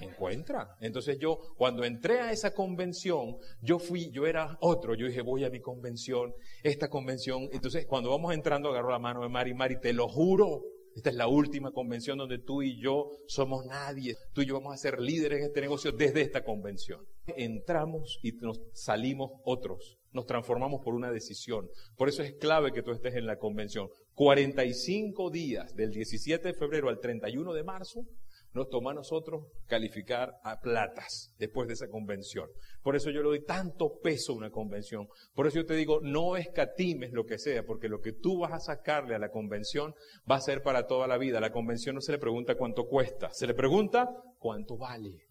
encuentra. 0.00 0.76
Entonces 0.80 1.18
yo, 1.20 1.38
cuando 1.56 1.84
entré 1.84 2.20
a 2.20 2.32
esa 2.32 2.52
convención, 2.52 3.36
yo 3.62 3.78
fui, 3.78 4.10
yo 4.10 4.26
era 4.26 4.58
otro, 4.60 4.94
yo 4.94 5.06
dije, 5.06 5.22
voy 5.22 5.44
a 5.44 5.50
mi 5.50 5.60
convención, 5.60 6.34
esta 6.64 6.90
convención. 6.90 7.48
Entonces, 7.52 7.86
cuando 7.86 8.10
vamos 8.10 8.34
entrando, 8.34 8.70
agarro 8.70 8.90
la 8.90 8.98
mano 8.98 9.22
de 9.22 9.28
Mari, 9.28 9.54
Mari, 9.54 9.80
te 9.80 9.92
lo 9.92 10.08
juro, 10.08 10.64
esta 10.96 11.10
es 11.10 11.16
la 11.16 11.28
última 11.28 11.70
convención 11.70 12.18
donde 12.18 12.38
tú 12.38 12.62
y 12.62 12.80
yo 12.80 13.10
somos 13.28 13.66
nadie. 13.66 14.16
Tú 14.32 14.42
y 14.42 14.46
yo 14.46 14.54
vamos 14.54 14.74
a 14.74 14.78
ser 14.78 14.98
líderes 14.98 15.38
en 15.38 15.44
este 15.46 15.60
negocio 15.60 15.92
desde 15.92 16.22
esta 16.22 16.42
convención. 16.42 17.06
Entramos 17.36 18.18
y 18.22 18.32
nos 18.32 18.60
salimos 18.72 19.30
otros. 19.44 19.98
Nos 20.16 20.24
transformamos 20.24 20.80
por 20.82 20.94
una 20.94 21.12
decisión. 21.12 21.68
Por 21.94 22.08
eso 22.08 22.22
es 22.22 22.32
clave 22.32 22.72
que 22.72 22.82
tú 22.82 22.90
estés 22.90 23.16
en 23.16 23.26
la 23.26 23.36
convención. 23.36 23.90
45 24.14 25.30
días 25.30 25.76
del 25.76 25.90
17 25.90 26.48
de 26.48 26.54
febrero 26.54 26.88
al 26.88 27.00
31 27.00 27.52
de 27.52 27.62
marzo 27.62 28.06
nos 28.54 28.70
toma 28.70 28.92
a 28.92 28.94
nosotros 28.94 29.44
calificar 29.66 30.32
a 30.42 30.58
platas 30.58 31.34
después 31.38 31.68
de 31.68 31.74
esa 31.74 31.88
convención. 31.88 32.48
Por 32.82 32.96
eso 32.96 33.10
yo 33.10 33.20
le 33.20 33.28
doy 33.28 33.44
tanto 33.44 33.98
peso 34.02 34.32
a 34.32 34.36
una 34.36 34.50
convención. 34.50 35.06
Por 35.34 35.46
eso 35.46 35.56
yo 35.56 35.66
te 35.66 35.74
digo, 35.74 36.00
no 36.00 36.38
escatimes 36.38 37.12
lo 37.12 37.26
que 37.26 37.38
sea, 37.38 37.66
porque 37.66 37.90
lo 37.90 38.00
que 38.00 38.14
tú 38.14 38.38
vas 38.38 38.54
a 38.54 38.60
sacarle 38.60 39.14
a 39.14 39.18
la 39.18 39.28
convención 39.28 39.94
va 40.30 40.36
a 40.36 40.40
ser 40.40 40.62
para 40.62 40.86
toda 40.86 41.06
la 41.06 41.18
vida. 41.18 41.40
La 41.40 41.52
convención 41.52 41.94
no 41.94 42.00
se 42.00 42.12
le 42.12 42.18
pregunta 42.18 42.54
cuánto 42.54 42.86
cuesta, 42.86 43.28
se 43.34 43.46
le 43.46 43.52
pregunta 43.52 44.08
cuánto 44.38 44.78
vale. 44.78 45.25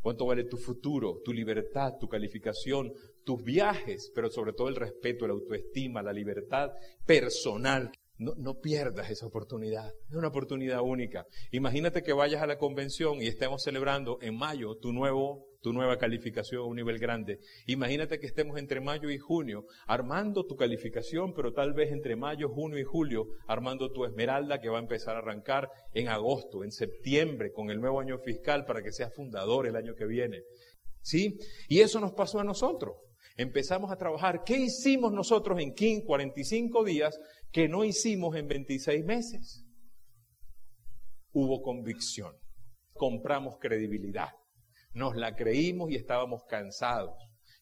Cuánto 0.00 0.26
vale 0.26 0.44
tu 0.44 0.56
futuro, 0.56 1.20
tu 1.24 1.32
libertad, 1.32 1.94
tu 1.98 2.08
calificación, 2.08 2.92
tus 3.24 3.42
viajes, 3.42 4.10
pero 4.14 4.30
sobre 4.30 4.52
todo 4.52 4.68
el 4.68 4.76
respeto, 4.76 5.26
la 5.26 5.34
autoestima, 5.34 6.02
la 6.02 6.12
libertad 6.12 6.70
personal. 7.04 7.90
No, 8.16 8.34
no, 8.36 8.58
pierdas 8.58 9.10
esa 9.10 9.26
oportunidad. 9.26 9.92
Es 10.08 10.16
una 10.16 10.28
oportunidad 10.28 10.80
única. 10.82 11.24
Imagínate 11.52 12.02
que 12.02 12.12
vayas 12.12 12.42
a 12.42 12.46
la 12.46 12.58
convención 12.58 13.22
y 13.22 13.26
estemos 13.26 13.62
celebrando 13.62 14.18
en 14.22 14.36
mayo 14.36 14.76
tu 14.76 14.92
nuevo, 14.92 15.46
tu 15.60 15.72
nueva 15.72 15.98
calificación 15.98 16.62
a 16.62 16.66
un 16.66 16.76
nivel 16.76 16.98
grande. 16.98 17.40
Imagínate 17.66 18.18
que 18.18 18.26
estemos 18.26 18.58
entre 18.58 18.80
mayo 18.80 19.10
y 19.10 19.18
junio 19.18 19.64
armando 19.86 20.44
tu 20.44 20.56
calificación, 20.56 21.34
pero 21.34 21.52
tal 21.52 21.72
vez 21.72 21.90
entre 21.92 22.16
mayo, 22.16 22.48
junio 22.48 22.78
y 22.78 22.84
julio 22.84 23.26
armando 23.46 23.90
tu 23.92 24.04
esmeralda 24.04 24.60
que 24.60 24.68
va 24.68 24.78
a 24.78 24.82
empezar 24.82 25.16
a 25.16 25.18
arrancar 25.18 25.68
en 25.92 26.08
agosto, 26.08 26.64
en 26.64 26.70
septiembre, 26.70 27.52
con 27.52 27.70
el 27.70 27.80
nuevo 27.80 28.00
año 28.00 28.18
fiscal 28.18 28.64
para 28.64 28.82
que 28.82 28.92
seas 28.92 29.14
fundador 29.14 29.66
el 29.66 29.76
año 29.76 29.94
que 29.94 30.06
viene. 30.06 30.42
¿Sí? 31.00 31.38
Y 31.68 31.80
eso 31.80 32.00
nos 32.00 32.12
pasó 32.12 32.40
a 32.40 32.44
nosotros. 32.44 32.96
Empezamos 33.36 33.90
a 33.92 33.96
trabajar. 33.96 34.42
¿Qué 34.44 34.56
hicimos 34.56 35.12
nosotros 35.12 35.60
en 35.60 35.72
15, 35.72 36.04
45 36.04 36.84
días 36.84 37.18
que 37.52 37.68
no 37.68 37.84
hicimos 37.84 38.34
en 38.36 38.48
26 38.48 39.04
meses? 39.04 39.64
Hubo 41.32 41.62
convicción. 41.62 42.32
Compramos 42.94 43.58
credibilidad. 43.60 44.30
Nos 44.98 45.14
la 45.14 45.36
creímos 45.36 45.92
y 45.92 45.94
estábamos 45.94 46.42
cansados. 46.48 47.14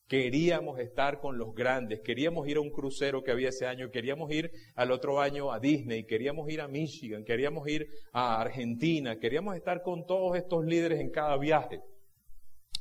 Queríamos 0.09 0.79
estar 0.79 1.20
con 1.20 1.37
los 1.37 1.53
grandes, 1.55 2.01
queríamos 2.03 2.49
ir 2.49 2.57
a 2.57 2.62
un 2.62 2.70
crucero 2.70 3.22
que 3.22 3.31
había 3.31 3.51
ese 3.51 3.66
año, 3.66 3.90
queríamos 3.90 4.33
ir 4.33 4.51
al 4.75 4.90
otro 4.90 5.20
año 5.20 5.53
a 5.53 5.61
Disney, 5.61 6.07
queríamos 6.07 6.49
ir 6.49 6.62
a 6.62 6.68
Michigan, 6.68 7.25
queríamos 7.25 7.68
ir 7.68 7.88
a 8.14 8.40
Argentina, 8.40 9.18
queríamos 9.18 9.55
estar 9.55 9.83
con 9.83 10.07
todos 10.07 10.35
estos 10.38 10.64
líderes 10.64 10.99
en 10.99 11.11
cada 11.11 11.37
viaje. 11.37 11.83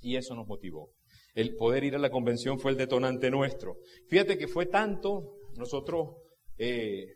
Y 0.02 0.15
eso 0.15 0.36
nos 0.36 0.48
motivó. 0.48 0.94
El 1.34 1.58
poder 1.58 1.84
ir 1.84 1.96
a 1.96 2.00
la 2.00 2.10
convención 2.10 2.58
fue 2.58 2.72
el 2.72 2.78
detonante 2.78 3.30
nuestro. 3.30 3.76
Fíjate 4.08 4.38
que 4.38 4.48
fue 4.48 4.68
tanto 4.68 5.34
nosotros 5.58 6.15
eh, 6.58 7.08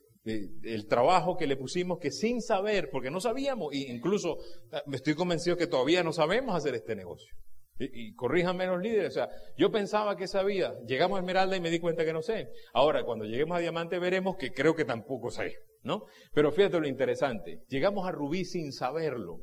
el 0.63 0.87
trabajo 0.87 1.37
que 1.37 1.47
le 1.47 1.57
pusimos 1.57 1.99
que 1.99 2.11
sin 2.11 2.41
saber, 2.41 2.89
porque 2.91 3.11
no 3.11 3.19
sabíamos, 3.19 3.73
e 3.73 3.91
incluso 3.91 4.37
ah, 4.71 4.81
me 4.87 4.97
estoy 4.97 5.15
convencido 5.15 5.57
que 5.57 5.67
todavía 5.67 6.03
no 6.03 6.13
sabemos 6.13 6.55
hacer 6.55 6.75
este 6.75 6.95
negocio. 6.95 7.33
Y, 7.81 8.13
corríjanme 8.13 8.67
los 8.67 8.81
líderes, 8.81 9.07
o 9.07 9.11
sea, 9.11 9.29
yo 9.57 9.71
pensaba 9.71 10.17
que 10.17 10.27
sabía, 10.27 10.73
llegamos 10.85 11.17
a 11.17 11.21
Esmeralda 11.21 11.55
y 11.55 11.61
me 11.61 11.69
di 11.69 11.79
cuenta 11.79 12.03
que 12.03 12.11
no 12.11 12.21
sé. 12.21 12.49
Ahora, 12.73 13.05
cuando 13.05 13.23
lleguemos 13.23 13.57
a 13.57 13.61
Diamante 13.61 13.99
veremos 13.99 14.35
que 14.35 14.51
creo 14.51 14.75
que 14.75 14.83
tampoco 14.83 15.31
sé, 15.31 15.55
¿no? 15.83 16.03
Pero 16.33 16.51
fíjate 16.51 16.79
lo 16.79 16.87
interesante, 16.87 17.61
llegamos 17.69 18.05
a 18.05 18.11
Rubí 18.11 18.43
sin 18.43 18.73
saberlo. 18.73 19.39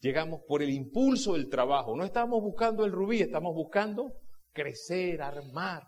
Llegamos 0.00 0.42
por 0.46 0.62
el 0.62 0.70
impulso 0.70 1.32
del 1.32 1.48
trabajo. 1.48 1.96
No 1.96 2.04
estamos 2.04 2.42
buscando 2.42 2.84
el 2.84 2.92
rubí, 2.92 3.22
estamos 3.22 3.54
buscando 3.54 4.12
crecer, 4.52 5.22
armar. 5.22 5.82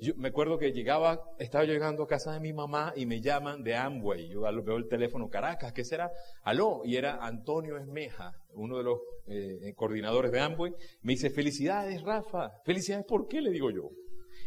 Yo 0.00 0.14
me 0.16 0.28
acuerdo 0.28 0.56
que 0.56 0.72
llegaba, 0.72 1.20
estaba 1.38 1.64
llegando 1.64 2.02
a 2.02 2.06
casa 2.06 2.32
de 2.32 2.40
mi 2.40 2.54
mamá 2.54 2.94
y 2.96 3.04
me 3.04 3.20
llaman 3.20 3.62
de 3.62 3.74
Amway. 3.74 4.28
Yo 4.28 4.40
veo 4.40 4.76
el 4.76 4.88
teléfono, 4.88 5.28
Caracas, 5.28 5.74
¿qué 5.74 5.84
será? 5.84 6.10
Aló, 6.42 6.80
y 6.84 6.96
era 6.96 7.18
Antonio 7.24 7.76
Esmeja, 7.76 8.32
uno 8.54 8.78
de 8.78 8.84
los 8.84 8.98
eh, 9.26 9.74
coordinadores 9.74 10.32
de 10.32 10.40
Amway. 10.40 10.72
Me 11.02 11.12
dice, 11.12 11.28
felicidades, 11.28 12.02
Rafa. 12.02 12.50
Felicidades, 12.64 13.04
¿por 13.04 13.28
qué? 13.28 13.42
Le 13.42 13.50
digo 13.50 13.70
yo. 13.70 13.90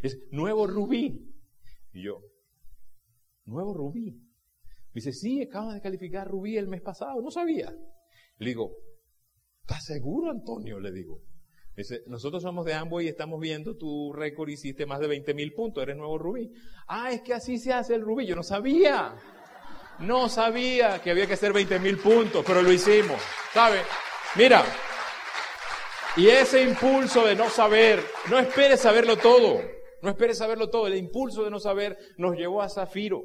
Es 0.01 0.17
nuevo 0.31 0.65
rubí. 0.65 1.31
Y 1.93 2.03
yo, 2.03 2.21
nuevo 3.45 3.75
rubí. 3.75 4.13
Me 4.13 4.95
dice, 4.95 5.13
sí, 5.13 5.43
acaba 5.43 5.75
de 5.75 5.81
calificar 5.81 6.27
rubí 6.27 6.57
el 6.57 6.67
mes 6.67 6.81
pasado. 6.81 7.21
No 7.21 7.29
sabía. 7.29 7.71
Le 8.37 8.47
digo, 8.47 8.75
¿estás 9.61 9.85
seguro, 9.85 10.31
Antonio? 10.31 10.79
Le 10.79 10.91
digo. 10.91 11.21
Dice, 11.75 12.01
nosotros 12.07 12.43
somos 12.43 12.65
de 12.65 12.73
Amway 12.73 13.05
y 13.05 13.09
estamos 13.09 13.39
viendo 13.39 13.77
tu 13.77 14.11
récord, 14.11 14.49
hiciste 14.49 14.85
más 14.85 14.99
de 14.99 15.07
20 15.07 15.33
mil 15.33 15.53
puntos, 15.53 15.81
eres 15.81 15.95
nuevo 15.95 16.17
rubí. 16.17 16.51
Ah, 16.87 17.11
es 17.11 17.21
que 17.21 17.33
así 17.33 17.57
se 17.57 17.71
hace 17.71 17.95
el 17.95 18.01
rubí. 18.01 18.25
Yo 18.25 18.35
no 18.35 18.43
sabía. 18.43 19.15
No 19.99 20.27
sabía 20.29 20.99
que 21.01 21.11
había 21.11 21.27
que 21.27 21.33
hacer 21.33 21.53
20 21.53 21.79
mil 21.79 21.97
puntos, 21.97 22.43
pero 22.45 22.61
lo 22.61 22.71
hicimos. 22.71 23.21
¿Sabe? 23.53 23.81
Mira, 24.35 24.65
y 26.17 26.27
ese 26.27 26.61
impulso 26.63 27.25
de 27.25 27.35
no 27.35 27.49
saber, 27.49 28.03
no 28.29 28.37
esperes 28.37 28.81
saberlo 28.81 29.17
todo, 29.17 29.61
no 30.01 30.09
esperes 30.09 30.37
saberlo 30.37 30.69
todo, 30.69 30.87
el 30.87 30.95
impulso 30.95 31.43
de 31.43 31.51
no 31.51 31.59
saber 31.59 31.97
nos 32.17 32.35
llevó 32.35 32.61
a 32.61 32.69
Zafiro. 32.69 33.23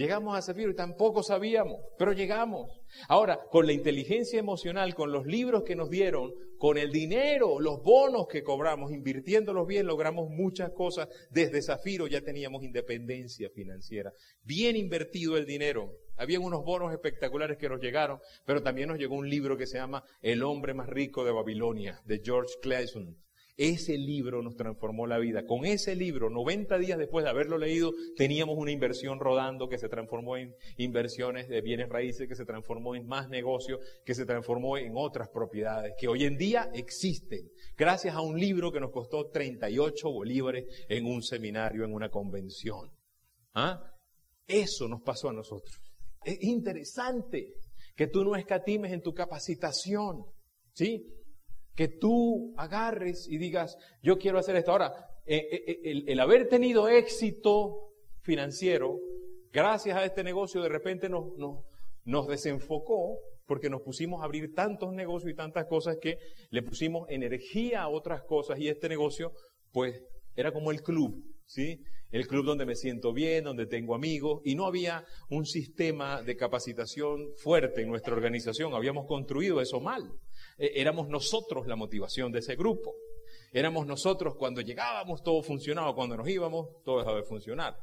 Llegamos 0.00 0.34
a 0.34 0.40
Zafiro 0.40 0.70
y 0.70 0.74
tampoco 0.74 1.22
sabíamos, 1.22 1.78
pero 1.98 2.14
llegamos. 2.14 2.70
Ahora, 3.06 3.38
con 3.50 3.66
la 3.66 3.74
inteligencia 3.74 4.38
emocional, 4.38 4.94
con 4.94 5.12
los 5.12 5.26
libros 5.26 5.62
que 5.62 5.76
nos 5.76 5.90
dieron, 5.90 6.32
con 6.56 6.78
el 6.78 6.90
dinero, 6.90 7.60
los 7.60 7.82
bonos 7.82 8.26
que 8.26 8.42
cobramos, 8.42 8.92
invirtiéndolos 8.92 9.66
bien, 9.66 9.86
logramos 9.86 10.30
muchas 10.30 10.70
cosas. 10.70 11.06
Desde 11.28 11.60
Zafiro 11.60 12.06
ya 12.06 12.22
teníamos 12.22 12.64
independencia 12.64 13.50
financiera. 13.50 14.10
Bien 14.42 14.74
invertido 14.74 15.36
el 15.36 15.44
dinero. 15.44 15.92
Habían 16.16 16.44
unos 16.44 16.64
bonos 16.64 16.94
espectaculares 16.94 17.58
que 17.58 17.68
nos 17.68 17.82
llegaron, 17.82 18.20
pero 18.46 18.62
también 18.62 18.88
nos 18.88 18.96
llegó 18.96 19.16
un 19.16 19.28
libro 19.28 19.58
que 19.58 19.66
se 19.66 19.76
llama 19.76 20.02
El 20.22 20.42
hombre 20.44 20.72
más 20.72 20.88
rico 20.88 21.26
de 21.26 21.32
Babilonia, 21.32 22.00
de 22.06 22.22
George 22.24 22.54
Clason. 22.62 23.18
Ese 23.62 23.98
libro 23.98 24.40
nos 24.40 24.56
transformó 24.56 25.06
la 25.06 25.18
vida. 25.18 25.44
Con 25.44 25.66
ese 25.66 25.94
libro, 25.94 26.30
90 26.30 26.78
días 26.78 26.96
después 26.96 27.24
de 27.24 27.30
haberlo 27.30 27.58
leído, 27.58 27.92
teníamos 28.16 28.56
una 28.56 28.70
inversión 28.70 29.20
rodando 29.20 29.68
que 29.68 29.76
se 29.76 29.90
transformó 29.90 30.38
en 30.38 30.54
inversiones 30.78 31.46
de 31.46 31.60
bienes 31.60 31.90
raíces, 31.90 32.26
que 32.26 32.34
se 32.34 32.46
transformó 32.46 32.94
en 32.94 33.06
más 33.06 33.28
negocio, 33.28 33.78
que 34.02 34.14
se 34.14 34.24
transformó 34.24 34.78
en 34.78 34.94
otras 34.94 35.28
propiedades, 35.28 35.92
que 35.98 36.08
hoy 36.08 36.24
en 36.24 36.38
día 36.38 36.70
existen, 36.72 37.50
gracias 37.76 38.14
a 38.14 38.22
un 38.22 38.40
libro 38.40 38.72
que 38.72 38.80
nos 38.80 38.92
costó 38.92 39.28
38 39.28 40.10
bolívares 40.10 40.64
en 40.88 41.04
un 41.04 41.22
seminario, 41.22 41.84
en 41.84 41.92
una 41.92 42.08
convención. 42.08 42.90
¿Ah? 43.52 43.78
Eso 44.46 44.88
nos 44.88 45.02
pasó 45.02 45.28
a 45.28 45.34
nosotros. 45.34 45.78
Es 46.24 46.42
interesante 46.44 47.56
que 47.94 48.06
tú 48.06 48.24
no 48.24 48.36
escatimes 48.36 48.90
en 48.92 49.02
tu 49.02 49.12
capacitación. 49.12 50.24
¿Sí? 50.72 51.04
Que 51.74 51.88
tú 51.88 52.52
agarres 52.56 53.28
y 53.28 53.38
digas, 53.38 53.76
yo 54.02 54.18
quiero 54.18 54.38
hacer 54.38 54.56
esto. 54.56 54.72
Ahora, 54.72 54.92
eh, 55.26 55.46
eh, 55.50 55.80
eh, 55.84 56.04
el, 56.06 56.20
haber 56.20 56.48
tenido 56.48 56.88
éxito 56.88 57.92
financiero, 58.22 58.98
gracias 59.52 59.96
a 59.96 60.04
este 60.04 60.24
negocio, 60.24 60.62
de 60.62 60.68
repente 60.68 61.08
nos, 61.08 61.24
nos 62.04 62.26
desenfocó 62.26 63.18
porque 63.46 63.68
nos 63.68 63.82
pusimos 63.82 64.22
a 64.22 64.26
abrir 64.26 64.54
tantos 64.54 64.92
negocios 64.92 65.32
y 65.32 65.34
tantas 65.34 65.66
cosas 65.66 65.98
que 66.00 66.18
le 66.50 66.62
pusimos 66.62 67.08
energía 67.10 67.82
a 67.82 67.88
otras 67.88 68.22
cosas 68.22 68.60
y 68.60 68.68
este 68.68 68.88
negocio, 68.88 69.32
pues, 69.72 70.00
era 70.36 70.52
como 70.52 70.70
el 70.70 70.82
club, 70.82 71.20
¿sí? 71.46 71.82
El 72.12 72.28
club 72.28 72.44
donde 72.44 72.64
me 72.64 72.76
siento 72.76 73.12
bien, 73.12 73.42
donde 73.42 73.66
tengo 73.66 73.96
amigos, 73.96 74.40
y 74.44 74.54
no 74.54 74.66
había 74.66 75.04
un 75.30 75.46
sistema 75.46 76.22
de 76.22 76.36
capacitación 76.36 77.28
fuerte 77.38 77.82
en 77.82 77.88
nuestra 77.88 78.14
organización, 78.14 78.72
habíamos 78.74 79.06
construido 79.06 79.60
eso 79.60 79.80
mal. 79.80 80.12
Eh, 80.60 80.72
éramos 80.76 81.08
nosotros 81.08 81.66
la 81.66 81.74
motivación 81.74 82.30
de 82.30 82.40
ese 82.40 82.54
grupo. 82.54 82.94
Éramos 83.52 83.86
nosotros 83.86 84.34
cuando 84.36 84.60
llegábamos, 84.60 85.22
todo 85.22 85.42
funcionaba, 85.42 85.94
cuando 85.94 86.16
nos 86.16 86.28
íbamos, 86.28 86.68
todo 86.84 86.98
dejaba 86.98 87.16
de 87.16 87.24
funcionar. 87.24 87.76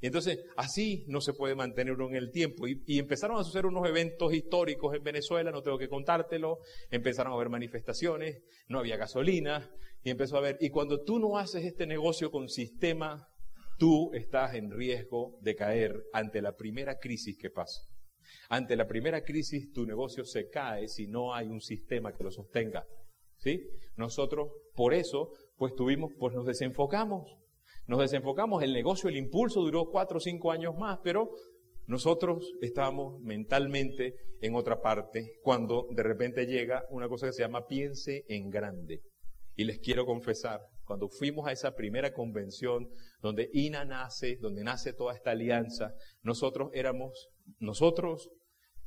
Y 0.00 0.06
entonces, 0.06 0.40
así 0.56 1.04
no 1.08 1.22
se 1.22 1.32
puede 1.32 1.54
mantener 1.54 1.94
uno 1.94 2.08
en 2.08 2.16
el 2.16 2.30
tiempo. 2.30 2.66
Y, 2.66 2.98
empezaron 2.98 3.38
a 3.38 3.44
suceder 3.44 3.64
unos 3.64 3.88
eventos 3.88 4.34
históricos 4.34 4.94
en 4.94 5.02
Venezuela, 5.02 5.50
no 5.50 5.62
tengo 5.62 5.78
que 5.78 5.88
contártelo. 5.88 6.58
Empezaron 6.90 7.32
a 7.32 7.36
haber 7.36 7.48
manifestaciones, 7.48 8.42
no 8.68 8.80
había 8.80 8.96
gasolina, 8.98 9.70
y 10.02 10.10
empezó 10.10 10.36
a 10.36 10.40
haber. 10.40 10.58
Y 10.60 10.68
cuando 10.68 11.02
tú 11.02 11.18
no 11.18 11.38
haces 11.38 11.64
este 11.64 11.86
negocio 11.86 12.30
con 12.30 12.48
sistema, 12.48 13.26
tú 13.78 14.12
estás 14.12 14.54
en 14.54 14.70
riesgo 14.70 15.38
de 15.40 15.54
caer 15.54 16.04
ante 16.12 16.42
la 16.42 16.56
primera 16.56 16.98
crisis 16.98 17.38
que 17.38 17.50
pasa. 17.50 17.80
Ante 18.48 18.76
la 18.76 18.86
primera 18.86 19.22
crisis, 19.22 19.72
tu 19.72 19.86
negocio 19.86 20.24
se 20.24 20.48
cae 20.48 20.88
si 20.88 21.06
no 21.06 21.34
hay 21.34 21.48
un 21.48 21.60
sistema 21.60 22.14
que 22.14 22.24
lo 22.24 22.30
sostenga. 22.30 22.86
¿Sí? 23.36 23.62
Nosotros, 23.96 24.50
por 24.74 24.94
eso, 24.94 25.30
pues 25.56 25.74
tuvimos, 25.74 26.12
pues 26.18 26.34
nos 26.34 26.46
desenfocamos. 26.46 27.36
Nos 27.86 28.00
desenfocamos, 28.00 28.62
el 28.62 28.72
negocio, 28.72 29.08
el 29.08 29.16
impulso 29.16 29.60
duró 29.60 29.90
cuatro 29.90 30.18
o 30.18 30.20
cinco 30.20 30.50
años 30.50 30.76
más, 30.76 30.98
pero 31.04 31.30
nosotros 31.86 32.52
estábamos 32.60 33.20
mentalmente 33.20 34.16
en 34.40 34.56
otra 34.56 34.80
parte 34.80 35.38
cuando 35.42 35.86
de 35.92 36.02
repente 36.02 36.46
llega 36.46 36.84
una 36.90 37.08
cosa 37.08 37.26
que 37.26 37.32
se 37.32 37.42
llama 37.42 37.66
piense 37.66 38.24
en 38.28 38.50
grande. 38.50 39.02
Y 39.54 39.64
les 39.64 39.78
quiero 39.78 40.04
confesar, 40.04 40.60
cuando 40.84 41.08
fuimos 41.08 41.46
a 41.46 41.52
esa 41.52 41.74
primera 41.74 42.12
convención 42.12 42.88
donde 43.22 43.50
INA 43.52 43.84
nace, 43.84 44.36
donde 44.36 44.64
nace 44.64 44.92
toda 44.92 45.14
esta 45.14 45.30
alianza, 45.30 45.94
nosotros 46.22 46.70
éramos, 46.74 47.28
nosotros, 47.58 48.30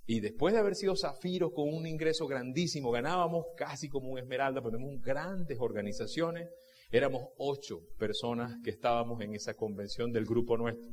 y 0.06 0.22
después 0.22 0.54
de 0.54 0.60
haber 0.60 0.76
sido 0.76 0.96
Zafiro 0.96 1.52
con 1.52 1.74
un 1.74 1.86
ingreso 1.86 2.26
grandísimo, 2.26 2.92
ganábamos 2.92 3.46
casi 3.56 3.90
como 3.90 4.10
un 4.10 4.20
Esmeralda, 4.20 4.62
tenemos 4.62 5.00
grandes 5.02 5.58
organizaciones, 5.60 6.50
éramos 6.92 7.24
ocho 7.38 7.82
personas 7.98 8.56
que 8.64 8.72
estábamos 8.72 9.22
en 9.22 9.36
esa 9.36 9.54
convención 9.54 10.12
del 10.12 10.26
grupo 10.26 10.58
nuestro. 10.58 10.90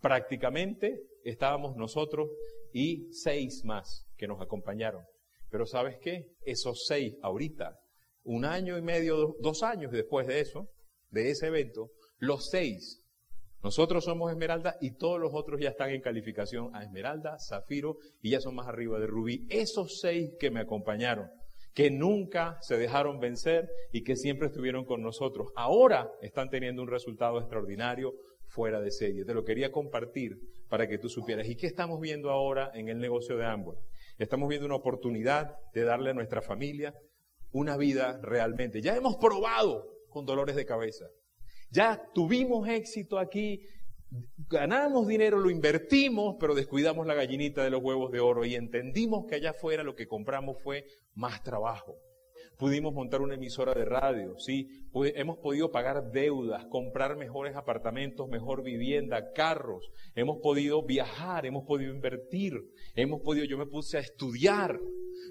Prácticamente 0.00 1.00
estábamos 1.24 1.76
nosotros 1.76 2.28
y 2.72 3.08
seis 3.12 3.62
más 3.64 4.06
que 4.16 4.28
nos 4.28 4.40
acompañaron. 4.40 5.04
Pero 5.48 5.66
¿sabes 5.66 5.96
qué? 6.00 6.26
Esos 6.42 6.84
seis 6.86 7.16
ahorita 7.22 7.78
un 8.22 8.44
año 8.44 8.76
y 8.76 8.82
medio, 8.82 9.36
dos 9.40 9.62
años 9.62 9.92
después 9.92 10.26
de 10.26 10.40
eso, 10.40 10.68
de 11.10 11.30
ese 11.30 11.46
evento, 11.46 11.90
los 12.18 12.50
seis, 12.50 12.99
nosotros 13.62 14.04
somos 14.04 14.30
Esmeralda 14.30 14.76
y 14.80 14.92
todos 14.92 15.20
los 15.20 15.34
otros 15.34 15.60
ya 15.60 15.68
están 15.68 15.90
en 15.90 16.00
calificación 16.00 16.74
a 16.74 16.82
Esmeralda, 16.82 17.38
Zafiro 17.38 17.98
y 18.22 18.30
ya 18.30 18.40
son 18.40 18.54
más 18.54 18.66
arriba 18.66 18.98
de 18.98 19.06
Rubí. 19.06 19.46
Esos 19.50 20.00
seis 20.00 20.32
que 20.40 20.50
me 20.50 20.60
acompañaron, 20.60 21.30
que 21.74 21.90
nunca 21.90 22.58
se 22.62 22.78
dejaron 22.78 23.20
vencer 23.20 23.70
y 23.92 24.02
que 24.02 24.16
siempre 24.16 24.48
estuvieron 24.48 24.86
con 24.86 25.02
nosotros, 25.02 25.52
ahora 25.56 26.10
están 26.22 26.48
teniendo 26.48 26.80
un 26.80 26.88
resultado 26.88 27.38
extraordinario 27.38 28.14
fuera 28.46 28.80
de 28.80 28.90
serie. 28.90 29.26
Te 29.26 29.34
lo 29.34 29.44
quería 29.44 29.70
compartir 29.70 30.40
para 30.70 30.88
que 30.88 30.98
tú 30.98 31.10
supieras. 31.10 31.46
¿Y 31.46 31.56
qué 31.56 31.66
estamos 31.66 32.00
viendo 32.00 32.30
ahora 32.30 32.70
en 32.74 32.88
el 32.88 32.98
negocio 32.98 33.36
de 33.36 33.44
ambos? 33.44 33.76
Estamos 34.18 34.48
viendo 34.48 34.66
una 34.66 34.76
oportunidad 34.76 35.56
de 35.74 35.84
darle 35.84 36.10
a 36.10 36.14
nuestra 36.14 36.40
familia 36.40 36.94
una 37.52 37.76
vida 37.76 38.18
realmente. 38.22 38.80
Ya 38.80 38.96
hemos 38.96 39.16
probado 39.16 39.86
con 40.08 40.24
dolores 40.24 40.56
de 40.56 40.64
cabeza. 40.64 41.06
Ya 41.70 42.02
tuvimos 42.14 42.68
éxito 42.68 43.18
aquí, 43.18 43.60
ganamos 44.48 45.06
dinero, 45.06 45.38
lo 45.38 45.50
invertimos, 45.50 46.36
pero 46.40 46.54
descuidamos 46.54 47.06
la 47.06 47.14
gallinita 47.14 47.62
de 47.62 47.70
los 47.70 47.82
huevos 47.82 48.10
de 48.10 48.20
oro 48.20 48.44
y 48.44 48.56
entendimos 48.56 49.26
que 49.26 49.36
allá 49.36 49.50
afuera 49.50 49.84
lo 49.84 49.94
que 49.94 50.08
compramos 50.08 50.60
fue 50.62 50.84
más 51.14 51.42
trabajo. 51.42 51.96
Pudimos 52.58 52.92
montar 52.92 53.22
una 53.22 53.36
emisora 53.36 53.72
de 53.72 53.84
radio, 53.84 54.38
¿sí? 54.38 54.68
Hemos 54.92 55.38
podido 55.38 55.70
pagar 55.70 56.10
deudas, 56.10 56.66
comprar 56.66 57.16
mejores 57.16 57.56
apartamentos, 57.56 58.28
mejor 58.28 58.62
vivienda, 58.62 59.32
carros. 59.32 59.90
Hemos 60.14 60.38
podido 60.42 60.84
viajar, 60.84 61.46
hemos 61.46 61.64
podido 61.64 61.94
invertir, 61.94 62.52
hemos 62.94 63.20
podido, 63.22 63.46
yo 63.46 63.56
me 63.56 63.66
puse 63.66 63.96
a 63.96 64.00
estudiar. 64.00 64.78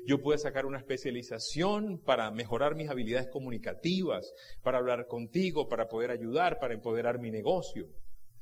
Yo 0.05 0.21
pude 0.21 0.37
sacar 0.37 0.65
una 0.65 0.77
especialización 0.77 1.99
para 1.99 2.31
mejorar 2.31 2.75
mis 2.75 2.89
habilidades 2.89 3.29
comunicativas, 3.29 4.33
para 4.63 4.77
hablar 4.77 5.07
contigo, 5.07 5.67
para 5.67 5.87
poder 5.87 6.11
ayudar, 6.11 6.59
para 6.59 6.73
empoderar 6.73 7.19
mi 7.19 7.31
negocio. 7.31 7.87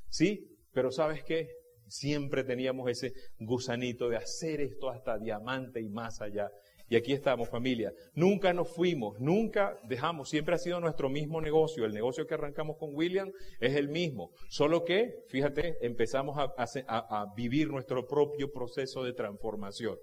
¿Sí? 0.10 0.58
Pero 0.72 0.92
¿sabes 0.92 1.24
qué? 1.24 1.50
Siempre 1.88 2.44
teníamos 2.44 2.90
ese 2.90 3.14
gusanito 3.40 4.10
de 4.10 4.18
hacer 4.18 4.62
esto 4.62 4.90
hasta 4.90 5.18
diamante 5.18 5.82
y 5.82 5.90
más 5.90 6.22
allá. 6.22 6.50
Y 6.90 6.96
aquí 6.96 7.12
estamos, 7.12 7.50
familia. 7.50 7.92
Nunca 8.14 8.54
nos 8.54 8.74
fuimos, 8.74 9.20
nunca 9.20 9.78
dejamos, 9.84 10.30
siempre 10.30 10.56
ha 10.56 10.58
sido 10.58 10.80
nuestro 10.80 11.10
mismo 11.10 11.42
negocio. 11.42 11.86
El 11.86 11.94
negocio 11.94 12.26
que 12.26 12.36
arrancamos 12.36 12.78
con 12.78 12.96
William 12.96 13.32
es 13.60 13.76
el 13.76 13.90
mismo. 13.90 14.32
Solo 14.50 14.86
que, 14.86 15.24
fíjate, 15.28 15.78
empezamos 15.82 16.38
a, 16.38 16.54
a 16.88 17.34
vivir 17.36 17.70
nuestro 17.70 18.08
propio 18.08 18.52
proceso 18.52 19.04
de 19.04 19.14
transformación 19.14 19.98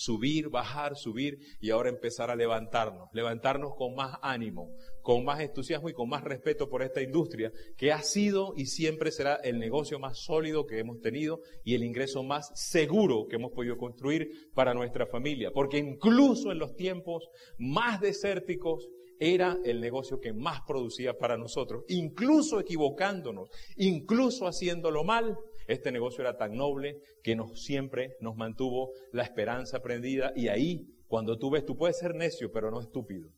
subir, 0.00 0.48
bajar, 0.48 0.96
subir 0.96 1.38
y 1.60 1.70
ahora 1.70 1.90
empezar 1.90 2.30
a 2.30 2.34
levantarnos, 2.34 3.10
levantarnos 3.12 3.74
con 3.76 3.94
más 3.94 4.16
ánimo, 4.22 4.74
con 5.02 5.24
más 5.24 5.40
entusiasmo 5.40 5.90
y 5.90 5.92
con 5.92 6.08
más 6.08 6.24
respeto 6.24 6.70
por 6.70 6.82
esta 6.82 7.02
industria 7.02 7.52
que 7.76 7.92
ha 7.92 8.02
sido 8.02 8.54
y 8.56 8.66
siempre 8.66 9.10
será 9.10 9.34
el 9.36 9.58
negocio 9.58 9.98
más 9.98 10.18
sólido 10.18 10.66
que 10.66 10.78
hemos 10.78 11.00
tenido 11.00 11.40
y 11.64 11.74
el 11.74 11.84
ingreso 11.84 12.22
más 12.22 12.50
seguro 12.54 13.26
que 13.28 13.36
hemos 13.36 13.52
podido 13.52 13.76
construir 13.76 14.50
para 14.54 14.72
nuestra 14.72 15.06
familia, 15.06 15.50
porque 15.52 15.76
incluso 15.76 16.50
en 16.50 16.58
los 16.58 16.74
tiempos 16.76 17.28
más 17.58 18.00
desérticos 18.00 18.88
era 19.18 19.58
el 19.64 19.82
negocio 19.82 20.18
que 20.18 20.32
más 20.32 20.62
producía 20.66 21.18
para 21.18 21.36
nosotros, 21.36 21.84
incluso 21.88 22.58
equivocándonos, 22.58 23.50
incluso 23.76 24.46
haciéndolo 24.46 25.04
mal, 25.04 25.36
este 25.66 25.92
negocio 25.92 26.22
era 26.22 26.36
tan 26.36 26.54
noble 26.54 27.00
que 27.22 27.36
nos, 27.36 27.62
siempre 27.62 28.16
nos 28.20 28.36
mantuvo 28.36 28.92
la 29.12 29.22
esperanza 29.22 29.80
prendida 29.80 30.32
y 30.34 30.48
ahí, 30.48 30.86
cuando 31.06 31.38
tú 31.38 31.50
ves, 31.50 31.64
tú 31.64 31.76
puedes 31.76 31.98
ser 31.98 32.14
necio, 32.14 32.50
pero 32.52 32.70
no 32.70 32.80
estúpido. 32.80 33.28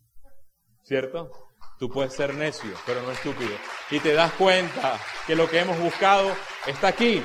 ¿Cierto? 0.85 1.31
Tú 1.79 1.89
puedes 1.89 2.13
ser 2.13 2.35
necio, 2.35 2.71
pero 2.87 3.03
no 3.03 3.13
estúpido. 3.13 3.53
Y 3.91 4.01
te 4.01 4.13
das 4.15 4.33
cuenta 4.33 4.99
que 5.27 5.37
lo 5.37 5.49
que 5.49 5.61
hemos 5.61 5.79
buscado 5.81 6.31
está 6.67 6.89
aquí 6.89 7.23